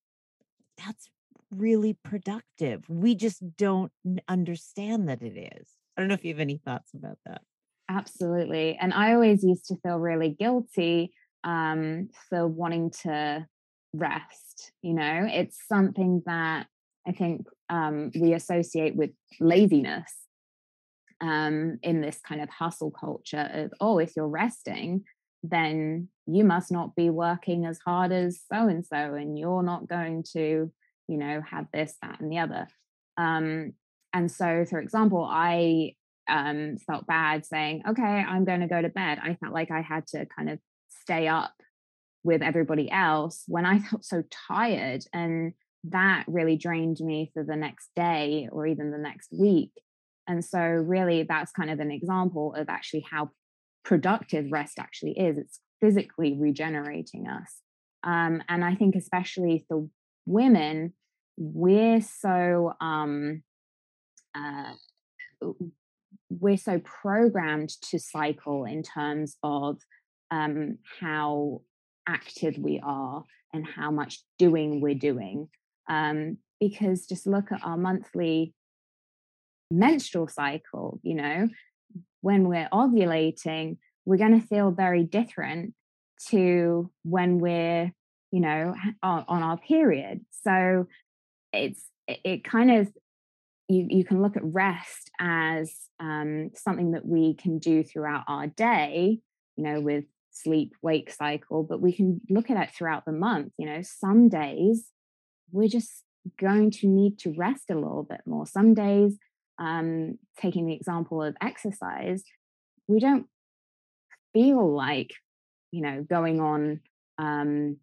That's 0.83 1.07
really 1.51 1.95
productive. 2.03 2.83
We 2.89 3.13
just 3.13 3.43
don't 3.57 3.91
understand 4.27 5.07
that 5.07 5.21
it 5.21 5.38
is. 5.38 5.67
I 5.95 6.01
don't 6.01 6.07
know 6.07 6.15
if 6.15 6.25
you 6.25 6.33
have 6.33 6.39
any 6.39 6.57
thoughts 6.57 6.91
about 6.95 7.19
that. 7.27 7.41
Absolutely 7.89 8.77
and 8.81 8.93
i 8.93 9.13
always 9.13 9.43
used 9.43 9.65
to 9.67 9.75
feel 9.83 9.99
really 9.99 10.29
guilty 10.29 11.13
um 11.43 12.09
for 12.29 12.47
wanting 12.47 12.91
to 13.03 13.45
rest 13.93 14.71
you 14.81 14.93
know? 14.93 15.27
It's 15.29 15.59
something 15.67 16.23
that 16.25 16.65
i 17.05 17.12
think 17.12 17.45
um 17.69 18.09
we 18.15 18.33
associate 18.33 18.95
with 18.95 19.12
laziness 19.39 20.22
um, 21.23 21.79
in 21.81 22.01
this 22.01 22.19
kind 22.19 22.41
of 22.41 22.49
hustle 22.49 22.91
culture 22.91 23.49
of, 23.53 23.73
oh, 23.79 23.97
if 23.97 24.12
you're 24.15 24.27
resting, 24.27 25.05
then 25.41 26.09
you 26.27 26.43
must 26.43 26.69
not 26.69 26.95
be 26.95 27.09
working 27.09 27.65
as 27.65 27.79
hard 27.79 28.12
as 28.12 28.41
so 28.51 28.67
and 28.67 28.86
so, 28.86 28.97
and 28.97 29.39
you're 29.39 29.63
not 29.63 29.88
going 29.88 30.23
to, 30.33 30.69
you 31.07 31.17
know, 31.17 31.41
have 31.49 31.67
this, 31.73 31.95
that, 32.01 32.19
and 32.19 32.29
the 32.29 32.39
other. 32.39 32.67
Um, 33.17 33.71
and 34.12 34.29
so, 34.29 34.65
for 34.69 34.79
example, 34.79 35.25
I 35.29 35.95
um, 36.27 36.77
felt 36.77 37.07
bad 37.07 37.45
saying, 37.45 37.83
okay, 37.88 38.03
I'm 38.03 38.43
going 38.43 38.62
to 38.62 38.67
go 38.67 38.81
to 38.81 38.89
bed. 38.89 39.19
I 39.23 39.36
felt 39.36 39.53
like 39.53 39.71
I 39.71 39.81
had 39.81 40.05
to 40.07 40.25
kind 40.25 40.49
of 40.49 40.59
stay 40.89 41.29
up 41.29 41.53
with 42.25 42.41
everybody 42.41 42.91
else 42.91 43.43
when 43.47 43.65
I 43.65 43.79
felt 43.89 44.03
so 44.03 44.23
tired. 44.29 45.05
And 45.13 45.53
that 45.86 46.25
really 46.27 46.57
drained 46.57 46.99
me 46.99 47.31
for 47.33 47.45
the 47.45 47.55
next 47.55 47.89
day 47.95 48.49
or 48.51 48.67
even 48.67 48.91
the 48.91 48.97
next 48.97 49.31
week. 49.31 49.71
And 50.27 50.43
so, 50.43 50.59
really, 50.59 51.23
that's 51.23 51.51
kind 51.51 51.69
of 51.69 51.79
an 51.79 51.91
example 51.91 52.53
of 52.55 52.69
actually 52.69 53.05
how 53.09 53.31
productive 53.83 54.51
rest 54.51 54.79
actually 54.79 55.12
is. 55.19 55.38
It's 55.38 55.59
physically 55.81 56.38
regenerating 56.39 57.27
us. 57.27 57.59
Um, 58.03 58.41
and 58.47 58.63
I 58.63 58.75
think, 58.75 58.95
especially 58.95 59.65
for 59.67 59.88
women, 60.25 60.93
we're 61.38 62.01
so 62.01 62.73
um, 62.79 63.43
uh, 64.36 64.73
we're 66.29 66.57
so 66.57 66.79
programmed 66.79 67.69
to 67.89 67.99
cycle 67.99 68.65
in 68.65 68.83
terms 68.83 69.38
of 69.43 69.77
um, 70.31 70.77
how 70.99 71.62
active 72.07 72.57
we 72.57 72.81
are 72.83 73.23
and 73.53 73.65
how 73.65 73.91
much 73.91 74.19
doing 74.39 74.81
we're 74.81 74.95
doing. 74.95 75.49
Um, 75.89 76.38
because 76.59 77.05
just 77.05 77.27
look 77.27 77.51
at 77.51 77.63
our 77.63 77.77
monthly 77.77 78.53
menstrual 79.73 80.27
cycle, 80.27 80.99
you 81.03 81.15
know, 81.15 81.49
when 82.21 82.47
we're 82.47 82.69
ovulating, 82.71 83.77
we're 84.05 84.17
going 84.17 84.39
to 84.39 84.47
feel 84.47 84.71
very 84.71 85.03
different 85.03 85.73
to 86.29 86.89
when 87.03 87.39
we're, 87.39 87.91
you 88.31 88.39
know, 88.39 88.73
on, 89.01 89.25
our 89.27 89.57
period. 89.57 90.21
So 90.43 90.88
it's, 91.51 91.83
it, 92.07 92.19
it 92.23 92.43
kind 92.43 92.71
of, 92.71 92.91
you, 93.67 93.88
you 93.89 94.05
can 94.05 94.21
look 94.21 94.38
at 94.38 94.43
rest 94.43 95.12
as 95.19 95.73
um, 95.99 96.51
something 96.55 96.91
that 96.91 97.05
we 97.05 97.33
can 97.33 97.59
do 97.59 97.83
throughout 97.83 98.23
our 98.27 98.47
day, 98.47 99.19
you 99.55 99.63
know, 99.63 99.81
with 99.81 100.05
sleep 100.31 100.73
wake 100.81 101.12
cycle, 101.12 101.63
but 101.63 101.81
we 101.81 101.93
can 101.93 102.21
look 102.29 102.49
at 102.49 102.57
it 102.57 102.73
throughout 102.75 103.05
the 103.05 103.12
month. 103.12 103.53
You 103.57 103.67
know, 103.67 103.81
some 103.81 104.29
days 104.29 104.88
we're 105.51 105.69
just 105.69 106.03
going 106.39 106.71
to 106.71 106.88
need 106.88 107.19
to 107.19 107.33
rest 107.38 107.69
a 107.69 107.75
little 107.75 108.03
bit 108.03 108.21
more. 108.25 108.47
Some 108.47 108.73
days 108.73 109.17
um, 109.60 110.18
taking 110.39 110.66
the 110.66 110.74
example 110.74 111.22
of 111.22 111.36
exercise, 111.42 112.24
we 112.88 113.00
don't 113.00 113.28
feel 114.34 114.74
like, 114.74 115.12
you 115.72 115.82
know, 115.82 116.06
going 116.08 116.39
on 116.39 116.82
um, 117.18 117.78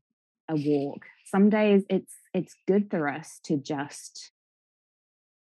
a 0.49 0.57
walk. 0.57 1.07
Some 1.27 1.49
days 1.49 1.85
it's 1.89 2.15
it's 2.35 2.55
good 2.67 2.91
for 2.91 3.09
us 3.09 3.41
to 3.45 3.57
just 3.57 4.31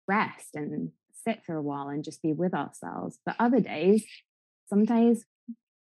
rest 0.07 0.55
and 0.55 0.91
sit 1.23 1.41
for 1.45 1.55
a 1.55 1.61
while 1.61 1.89
and 1.89 2.03
just 2.03 2.21
be 2.21 2.33
with 2.33 2.53
ourselves. 2.53 3.19
But 3.25 3.35
other 3.39 3.59
days, 3.59 4.05
some 4.67 4.85
days 4.85 5.25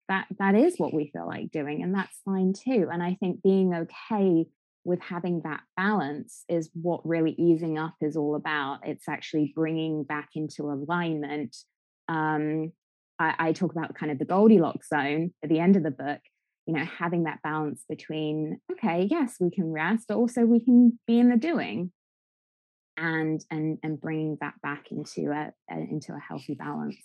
that 0.07 0.27
that 0.39 0.55
is 0.55 0.75
what 0.77 0.93
we 0.93 1.11
feel 1.13 1.27
like 1.27 1.51
doing, 1.51 1.83
and 1.83 1.93
that's 1.93 2.17
fine 2.25 2.53
too. 2.53 2.89
And 2.91 3.01
I 3.01 3.15
think 3.19 3.41
being 3.43 3.73
okay 3.73 4.47
with 4.83 5.01
having 5.01 5.41
that 5.43 5.61
balance 5.75 6.43
is 6.47 6.69
what 6.73 7.05
really 7.05 7.31
easing 7.31 7.77
up 7.77 7.95
is 8.01 8.15
all 8.15 8.35
about. 8.35 8.79
It's 8.83 9.07
actually 9.07 9.51
bringing 9.55 10.03
back 10.03 10.29
into 10.35 10.63
alignment. 10.63 11.55
Um, 12.07 12.71
I, 13.19 13.35
I 13.39 13.51
talk 13.51 13.71
about 13.71 13.95
kind 13.95 14.11
of 14.11 14.19
the 14.19 14.25
Goldilocks 14.25 14.89
zone 14.89 15.33
at 15.43 15.49
the 15.49 15.59
end 15.59 15.75
of 15.75 15.83
the 15.83 15.91
book. 15.91 16.21
You 16.65 16.75
know, 16.75 16.85
having 16.85 17.23
that 17.23 17.41
balance 17.41 17.83
between 17.89 18.59
okay, 18.71 19.07
yes, 19.09 19.37
we 19.39 19.49
can 19.49 19.71
rest, 19.71 20.05
but 20.07 20.17
also 20.17 20.45
we 20.45 20.63
can 20.63 20.99
be 21.07 21.19
in 21.19 21.29
the 21.29 21.35
doing, 21.35 21.91
and 22.95 23.43
and 23.49 23.79
and 23.81 23.99
bringing 23.99 24.37
that 24.41 24.53
back 24.61 24.91
into 24.91 25.31
a, 25.31 25.51
a 25.71 25.77
into 25.77 26.13
a 26.13 26.19
healthy 26.19 26.53
balance. 26.53 26.97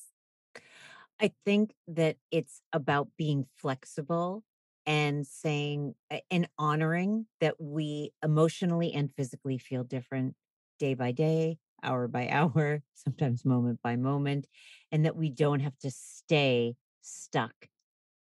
I 1.20 1.32
think 1.46 1.72
that 1.88 2.16
it's 2.30 2.60
about 2.72 3.08
being 3.16 3.46
flexible 3.56 4.42
and 4.86 5.26
saying 5.26 5.94
and 6.30 6.48
honoring 6.58 7.26
that 7.40 7.60
we 7.60 8.12
emotionally 8.22 8.92
and 8.92 9.10
physically 9.16 9.58
feel 9.58 9.84
different 9.84 10.34
day 10.78 10.94
by 10.94 11.12
day, 11.12 11.58
hour 11.82 12.08
by 12.08 12.28
hour, 12.30 12.82
sometimes 12.94 13.44
moment 13.44 13.80
by 13.82 13.96
moment, 13.96 14.46
and 14.92 15.04
that 15.04 15.16
we 15.16 15.30
don't 15.30 15.60
have 15.60 15.78
to 15.78 15.90
stay 15.90 16.74
stuck 17.00 17.54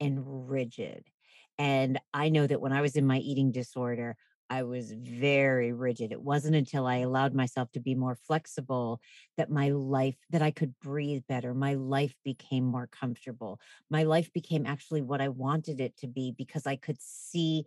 and 0.00 0.48
rigid. 0.50 1.06
And 1.58 1.98
I 2.12 2.28
know 2.28 2.46
that 2.46 2.60
when 2.60 2.72
I 2.72 2.82
was 2.82 2.96
in 2.96 3.06
my 3.06 3.18
eating 3.18 3.50
disorder, 3.50 4.16
I 4.48 4.62
was 4.62 4.92
very 4.92 5.72
rigid. 5.72 6.12
It 6.12 6.22
wasn't 6.22 6.56
until 6.56 6.86
I 6.86 6.98
allowed 6.98 7.34
myself 7.34 7.70
to 7.72 7.80
be 7.80 7.94
more 7.94 8.14
flexible 8.26 9.00
that 9.36 9.50
my 9.50 9.70
life, 9.70 10.16
that 10.30 10.42
I 10.42 10.50
could 10.50 10.78
breathe 10.80 11.22
better. 11.28 11.54
My 11.54 11.74
life 11.74 12.14
became 12.24 12.64
more 12.64 12.86
comfortable. 12.86 13.60
My 13.90 14.04
life 14.04 14.32
became 14.32 14.66
actually 14.66 15.02
what 15.02 15.20
I 15.20 15.28
wanted 15.28 15.80
it 15.80 15.96
to 15.98 16.06
be 16.06 16.34
because 16.36 16.66
I 16.66 16.76
could 16.76 17.00
see, 17.00 17.64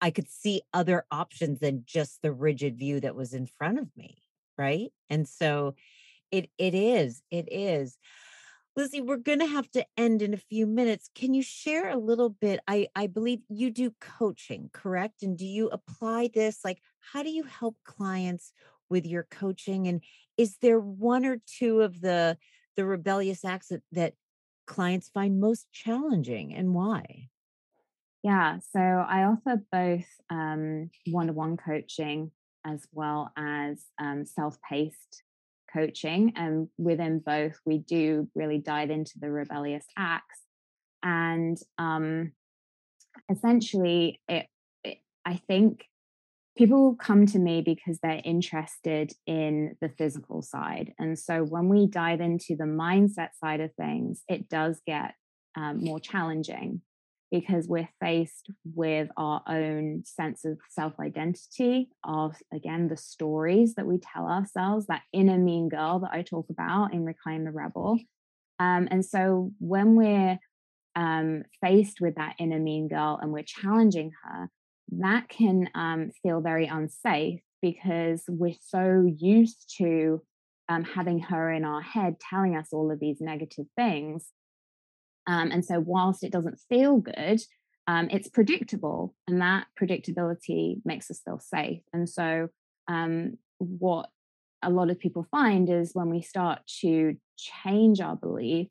I 0.00 0.10
could 0.10 0.28
see 0.28 0.62
other 0.72 1.06
options 1.10 1.60
than 1.60 1.84
just 1.86 2.22
the 2.22 2.32
rigid 2.32 2.78
view 2.78 3.00
that 3.00 3.16
was 3.16 3.32
in 3.32 3.46
front 3.46 3.78
of 3.78 3.88
me. 3.96 4.18
Right. 4.58 4.90
And 5.10 5.28
so 5.28 5.74
it, 6.30 6.50
it 6.58 6.74
is, 6.74 7.22
it 7.30 7.48
is. 7.52 7.98
Lizzie, 8.76 9.00
we're 9.00 9.16
going 9.16 9.38
to 9.38 9.46
have 9.46 9.70
to 9.70 9.86
end 9.96 10.20
in 10.20 10.34
a 10.34 10.36
few 10.36 10.66
minutes. 10.66 11.08
Can 11.14 11.32
you 11.32 11.42
share 11.42 11.88
a 11.88 11.96
little 11.96 12.28
bit? 12.28 12.60
I, 12.68 12.88
I 12.94 13.06
believe 13.06 13.40
you 13.48 13.70
do 13.70 13.92
coaching, 14.02 14.68
correct? 14.70 15.22
And 15.22 15.38
do 15.38 15.46
you 15.46 15.68
apply 15.68 16.28
this? 16.34 16.58
Like, 16.62 16.82
how 17.00 17.22
do 17.22 17.30
you 17.30 17.44
help 17.44 17.76
clients 17.84 18.52
with 18.90 19.06
your 19.06 19.26
coaching? 19.30 19.88
And 19.88 20.02
is 20.36 20.58
there 20.60 20.78
one 20.78 21.24
or 21.24 21.38
two 21.46 21.80
of 21.80 22.00
the 22.00 22.36
the 22.76 22.84
rebellious 22.84 23.42
acts 23.42 23.68
that, 23.68 23.82
that 23.92 24.12
clients 24.66 25.08
find 25.08 25.40
most 25.40 25.66
challenging 25.72 26.54
and 26.54 26.74
why? 26.74 27.30
Yeah, 28.22 28.58
so 28.58 28.80
I 28.80 29.24
offer 29.24 29.62
both 29.72 30.04
one 30.28 31.26
to 31.28 31.32
one 31.32 31.56
coaching 31.56 32.32
as 32.66 32.86
well 32.92 33.32
as 33.38 33.82
um, 33.98 34.26
self 34.26 34.58
paced 34.60 35.22
coaching. 35.72 36.32
And 36.36 36.68
within 36.78 37.20
both, 37.20 37.58
we 37.64 37.78
do 37.78 38.28
really 38.34 38.58
dive 38.58 38.90
into 38.90 39.18
the 39.20 39.30
rebellious 39.30 39.84
acts. 39.96 40.40
And 41.02 41.58
um, 41.78 42.32
essentially, 43.30 44.20
it, 44.28 44.46
it, 44.84 44.98
I 45.24 45.40
think 45.46 45.84
people 46.56 46.96
come 46.96 47.26
to 47.26 47.38
me 47.38 47.60
because 47.60 47.98
they're 48.00 48.22
interested 48.24 49.12
in 49.26 49.76
the 49.80 49.90
physical 49.90 50.42
side. 50.42 50.94
And 50.98 51.18
so 51.18 51.44
when 51.44 51.68
we 51.68 51.86
dive 51.86 52.20
into 52.20 52.56
the 52.56 52.64
mindset 52.64 53.30
side 53.38 53.60
of 53.60 53.74
things, 53.74 54.22
it 54.28 54.48
does 54.48 54.80
get 54.86 55.14
um, 55.56 55.84
more 55.84 56.00
challenging 56.00 56.80
because 57.30 57.66
we're 57.66 57.88
faced 58.00 58.50
with 58.74 59.08
our 59.16 59.42
own 59.48 60.02
sense 60.04 60.44
of 60.44 60.58
self 60.70 60.94
identity, 61.00 61.88
of 62.04 62.36
again, 62.52 62.88
the 62.88 62.96
stories 62.96 63.74
that 63.74 63.86
we 63.86 63.98
tell 63.98 64.26
ourselves, 64.26 64.86
that 64.86 65.02
inner 65.12 65.38
mean 65.38 65.68
girl 65.68 66.00
that 66.00 66.12
I 66.12 66.22
talk 66.22 66.46
about 66.50 66.92
in 66.92 67.04
Reclaim 67.04 67.44
the 67.44 67.50
Rebel. 67.50 67.98
Um, 68.58 68.88
and 68.90 69.04
so 69.04 69.52
when 69.58 69.96
we're 69.96 70.38
um, 70.94 71.42
faced 71.60 72.00
with 72.00 72.14
that 72.14 72.36
inner 72.38 72.58
mean 72.58 72.88
girl 72.88 73.18
and 73.20 73.32
we're 73.32 73.44
challenging 73.44 74.12
her, 74.24 74.48
that 74.92 75.28
can 75.28 75.68
um, 75.74 76.10
feel 76.22 76.40
very 76.40 76.66
unsafe 76.66 77.40
because 77.60 78.22
we're 78.28 78.54
so 78.60 79.04
used 79.16 79.74
to 79.78 80.22
um, 80.68 80.84
having 80.84 81.20
her 81.20 81.52
in 81.52 81.64
our 81.64 81.82
head 81.82 82.16
telling 82.20 82.56
us 82.56 82.68
all 82.72 82.90
of 82.90 83.00
these 83.00 83.20
negative 83.20 83.66
things 83.76 84.30
um, 85.26 85.50
and 85.50 85.64
so, 85.64 85.80
whilst 85.80 86.22
it 86.22 86.32
doesn't 86.32 86.60
feel 86.68 86.98
good, 86.98 87.40
um, 87.86 88.08
it's 88.10 88.28
predictable, 88.28 89.14
and 89.26 89.40
that 89.40 89.66
predictability 89.80 90.80
makes 90.84 91.10
us 91.10 91.20
feel 91.24 91.38
safe. 91.38 91.82
And 91.92 92.08
so, 92.08 92.48
um, 92.88 93.38
what 93.58 94.08
a 94.62 94.70
lot 94.70 94.90
of 94.90 94.98
people 94.98 95.26
find 95.30 95.68
is 95.68 95.94
when 95.94 96.10
we 96.10 96.22
start 96.22 96.60
to 96.80 97.16
change 97.36 98.00
our 98.00 98.16
beliefs, 98.16 98.70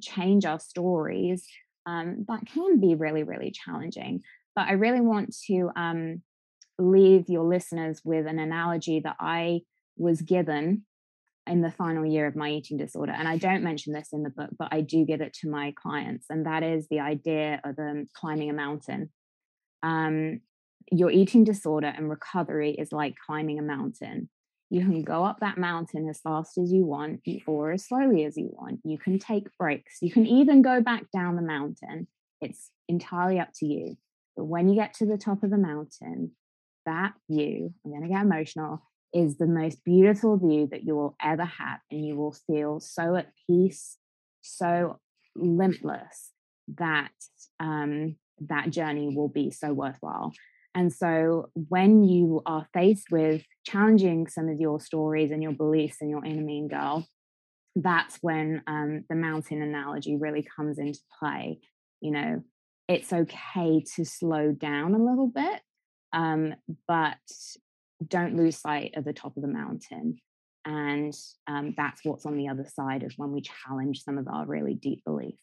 change 0.00 0.44
our 0.44 0.60
stories, 0.60 1.46
um, 1.86 2.24
that 2.28 2.46
can 2.46 2.80
be 2.80 2.94
really, 2.94 3.22
really 3.22 3.50
challenging. 3.50 4.22
But 4.56 4.68
I 4.68 4.72
really 4.72 5.00
want 5.00 5.34
to 5.46 5.70
um, 5.76 6.22
leave 6.78 7.28
your 7.28 7.44
listeners 7.44 8.00
with 8.04 8.26
an 8.26 8.38
analogy 8.38 9.00
that 9.00 9.16
I 9.20 9.60
was 9.96 10.22
given 10.22 10.84
in 11.46 11.60
the 11.60 11.70
final 11.70 12.06
year 12.06 12.26
of 12.26 12.36
my 12.36 12.50
eating 12.50 12.76
disorder. 12.76 13.12
And 13.12 13.28
I 13.28 13.36
don't 13.36 13.62
mention 13.62 13.92
this 13.92 14.08
in 14.12 14.22
the 14.22 14.30
book, 14.30 14.50
but 14.58 14.68
I 14.72 14.80
do 14.80 15.04
give 15.04 15.20
it 15.20 15.34
to 15.40 15.48
my 15.48 15.74
clients. 15.76 16.26
And 16.30 16.46
that 16.46 16.62
is 16.62 16.88
the 16.88 17.00
idea 17.00 17.60
of 17.64 17.78
um, 17.78 18.08
climbing 18.14 18.50
a 18.50 18.54
mountain. 18.54 19.10
Um, 19.82 20.40
your 20.90 21.10
eating 21.10 21.44
disorder 21.44 21.92
and 21.94 22.08
recovery 22.08 22.72
is 22.72 22.92
like 22.92 23.14
climbing 23.26 23.58
a 23.58 23.62
mountain. 23.62 24.30
You 24.70 24.80
can 24.80 25.02
go 25.02 25.24
up 25.24 25.40
that 25.40 25.58
mountain 25.58 26.08
as 26.08 26.20
fast 26.20 26.58
as 26.58 26.72
you 26.72 26.84
want 26.84 27.20
or 27.46 27.72
as 27.72 27.86
slowly 27.86 28.24
as 28.24 28.36
you 28.36 28.50
want. 28.52 28.80
You 28.82 28.98
can 28.98 29.18
take 29.18 29.46
breaks. 29.58 29.98
You 30.00 30.10
can 30.10 30.26
even 30.26 30.62
go 30.62 30.80
back 30.80 31.04
down 31.12 31.36
the 31.36 31.42
mountain. 31.42 32.08
It's 32.40 32.70
entirely 32.88 33.38
up 33.38 33.50
to 33.56 33.66
you. 33.66 33.96
But 34.36 34.46
when 34.46 34.68
you 34.68 34.74
get 34.74 34.94
to 34.94 35.06
the 35.06 35.18
top 35.18 35.42
of 35.42 35.50
the 35.50 35.58
mountain, 35.58 36.32
that 36.86 37.12
view, 37.30 37.72
I'm 37.84 37.90
going 37.90 38.02
to 38.02 38.08
get 38.08 38.22
emotional, 38.22 38.82
is 39.14 39.38
the 39.38 39.46
most 39.46 39.84
beautiful 39.84 40.36
view 40.36 40.68
that 40.70 40.82
you 40.84 40.96
will 40.96 41.16
ever 41.22 41.44
have. 41.44 41.78
And 41.90 42.04
you 42.04 42.16
will 42.16 42.36
feel 42.46 42.80
so 42.80 43.14
at 43.14 43.28
peace, 43.46 43.96
so 44.42 44.98
limitless 45.36 46.32
that 46.76 47.12
um, 47.60 48.16
that 48.40 48.70
journey 48.70 49.14
will 49.14 49.28
be 49.28 49.50
so 49.50 49.72
worthwhile. 49.72 50.32
And 50.74 50.92
so 50.92 51.50
when 51.54 52.02
you 52.02 52.42
are 52.46 52.66
faced 52.74 53.06
with 53.12 53.44
challenging 53.64 54.26
some 54.26 54.48
of 54.48 54.58
your 54.58 54.80
stories 54.80 55.30
and 55.30 55.42
your 55.42 55.52
beliefs 55.52 55.98
and 56.00 56.10
your 56.10 56.24
inner 56.24 56.42
mean 56.42 56.66
girl, 56.66 57.06
that's 57.76 58.18
when 58.20 58.62
um, 58.66 59.04
the 59.08 59.14
mountain 59.14 59.62
analogy 59.62 60.16
really 60.16 60.46
comes 60.56 60.78
into 60.78 60.98
play. 61.20 61.60
You 62.00 62.10
know, 62.10 62.42
it's 62.88 63.12
okay 63.12 63.84
to 63.94 64.04
slow 64.04 64.52
down 64.52 64.94
a 64.94 65.04
little 65.04 65.28
bit, 65.28 65.60
um, 66.12 66.54
but 66.88 67.16
don't 68.08 68.36
lose 68.36 68.58
sight 68.58 68.92
of 68.96 69.04
the 69.04 69.12
top 69.12 69.36
of 69.36 69.42
the 69.42 69.48
mountain. 69.48 70.18
And 70.64 71.14
um, 71.46 71.74
that's 71.76 72.04
what's 72.04 72.26
on 72.26 72.36
the 72.36 72.48
other 72.48 72.66
side 72.66 73.02
of 73.02 73.12
when 73.16 73.32
we 73.32 73.42
challenge 73.42 74.02
some 74.02 74.18
of 74.18 74.28
our 74.28 74.46
really 74.46 74.74
deep 74.74 75.04
beliefs. 75.04 75.38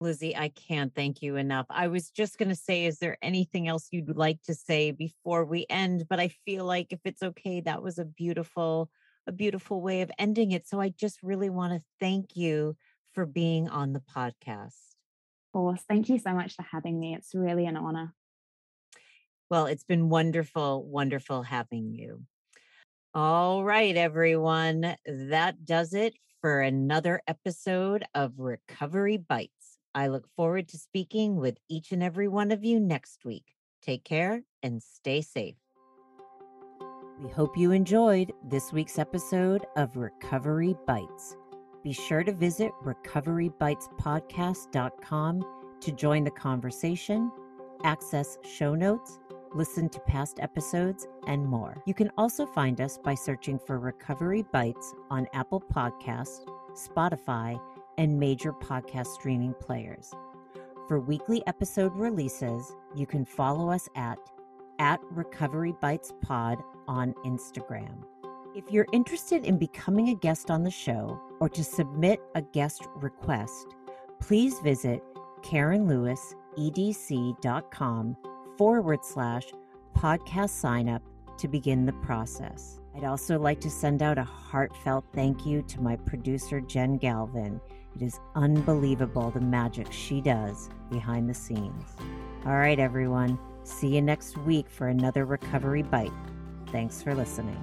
Lizzie, 0.00 0.36
I 0.36 0.50
can't 0.50 0.94
thank 0.94 1.22
you 1.22 1.36
enough. 1.36 1.66
I 1.70 1.88
was 1.88 2.10
just 2.10 2.36
going 2.38 2.50
to 2.50 2.56
say, 2.56 2.84
is 2.84 2.98
there 2.98 3.16
anything 3.22 3.66
else 3.66 3.88
you'd 3.90 4.14
like 4.14 4.42
to 4.42 4.54
say 4.54 4.90
before 4.90 5.44
we 5.44 5.64
end? 5.70 6.06
But 6.08 6.20
I 6.20 6.28
feel 6.44 6.64
like 6.64 6.88
if 6.90 7.00
it's 7.04 7.22
okay, 7.22 7.62
that 7.62 7.82
was 7.82 7.98
a 7.98 8.04
beautiful, 8.04 8.90
a 9.26 9.32
beautiful 9.32 9.80
way 9.80 10.02
of 10.02 10.10
ending 10.18 10.52
it. 10.52 10.68
So 10.68 10.80
I 10.80 10.90
just 10.90 11.22
really 11.22 11.48
want 11.48 11.72
to 11.72 11.82
thank 11.98 12.36
you 12.36 12.76
for 13.14 13.24
being 13.24 13.68
on 13.70 13.94
the 13.94 14.02
podcast. 14.14 14.74
Of 15.46 15.52
course. 15.54 15.82
Thank 15.88 16.10
you 16.10 16.18
so 16.18 16.34
much 16.34 16.54
for 16.54 16.66
having 16.70 17.00
me. 17.00 17.14
It's 17.14 17.34
really 17.34 17.64
an 17.64 17.78
honor. 17.78 18.12
Well, 19.50 19.66
it's 19.66 19.84
been 19.84 20.08
wonderful, 20.08 20.84
wonderful 20.84 21.42
having 21.42 21.94
you. 21.94 22.22
All 23.14 23.64
right, 23.64 23.96
everyone. 23.96 24.96
That 25.06 25.64
does 25.64 25.94
it 25.94 26.14
for 26.40 26.60
another 26.60 27.22
episode 27.26 28.04
of 28.14 28.38
Recovery 28.38 29.16
Bites. 29.16 29.78
I 29.94 30.08
look 30.08 30.28
forward 30.36 30.68
to 30.68 30.78
speaking 30.78 31.36
with 31.36 31.56
each 31.68 31.92
and 31.92 32.02
every 32.02 32.28
one 32.28 32.50
of 32.50 32.64
you 32.64 32.78
next 32.78 33.24
week. 33.24 33.54
Take 33.82 34.04
care 34.04 34.42
and 34.62 34.82
stay 34.82 35.22
safe. 35.22 35.56
We 37.22 37.30
hope 37.30 37.56
you 37.56 37.72
enjoyed 37.72 38.32
this 38.46 38.74
week's 38.74 38.98
episode 38.98 39.64
of 39.76 39.96
Recovery 39.96 40.76
Bites. 40.86 41.38
Be 41.82 41.94
sure 41.94 42.22
to 42.22 42.32
visit 42.32 42.72
recoverybitespodcast.com 42.84 45.44
to 45.80 45.92
join 45.92 46.24
the 46.24 46.30
conversation, 46.30 47.32
access 47.84 48.36
show 48.42 48.74
notes, 48.74 49.18
listen 49.54 49.88
to 49.90 50.00
past 50.00 50.40
episodes, 50.40 51.06
and 51.26 51.46
more. 51.46 51.82
You 51.86 51.94
can 51.94 52.10
also 52.16 52.46
find 52.46 52.80
us 52.80 52.98
by 52.98 53.14
searching 53.14 53.58
for 53.58 53.78
Recovery 53.78 54.44
Bites 54.52 54.94
on 55.10 55.26
Apple 55.32 55.60
Podcasts, 55.60 56.46
Spotify, 56.72 57.60
and 57.98 58.18
major 58.18 58.52
podcast 58.52 59.08
streaming 59.08 59.54
players. 59.54 60.12
For 60.88 60.98
weekly 61.00 61.42
episode 61.46 61.94
releases, 61.94 62.74
you 62.94 63.06
can 63.06 63.24
follow 63.24 63.70
us 63.70 63.88
at 63.96 64.18
at 64.78 65.00
Recovery 65.10 65.74
Bites 65.80 66.12
Pod 66.20 66.62
on 66.86 67.14
Instagram. 67.24 68.02
If 68.54 68.70
you're 68.70 68.86
interested 68.92 69.44
in 69.44 69.58
becoming 69.58 70.10
a 70.10 70.14
guest 70.14 70.50
on 70.50 70.62
the 70.64 70.70
show 70.70 71.18
or 71.40 71.48
to 71.50 71.64
submit 71.64 72.20
a 72.34 72.42
guest 72.42 72.86
request, 72.96 73.74
please 74.20 74.60
visit 74.60 75.02
KarenLewisEDC.com 75.42 78.16
forward 78.56 79.04
slash 79.04 79.44
podcast 79.96 80.50
sign 80.50 80.88
up 80.88 81.02
to 81.38 81.48
begin 81.48 81.86
the 81.86 81.92
process. 81.92 82.80
I'd 82.94 83.04
also 83.04 83.38
like 83.38 83.60
to 83.60 83.70
send 83.70 84.02
out 84.02 84.18
a 84.18 84.24
heartfelt 84.24 85.04
thank 85.14 85.44
you 85.44 85.62
to 85.62 85.80
my 85.80 85.96
producer, 85.96 86.60
Jen 86.60 86.96
Galvin. 86.96 87.60
It 87.94 88.02
is 88.02 88.18
unbelievable 88.34 89.30
the 89.30 89.40
magic 89.40 89.92
she 89.92 90.20
does 90.20 90.70
behind 90.90 91.28
the 91.28 91.34
scenes. 91.34 91.96
All 92.46 92.56
right, 92.56 92.78
everyone. 92.78 93.38
See 93.64 93.94
you 93.94 94.02
next 94.02 94.38
week 94.38 94.70
for 94.70 94.88
another 94.88 95.24
Recovery 95.24 95.82
Bite. 95.82 96.12
Thanks 96.68 97.02
for 97.02 97.14
listening. 97.14 97.62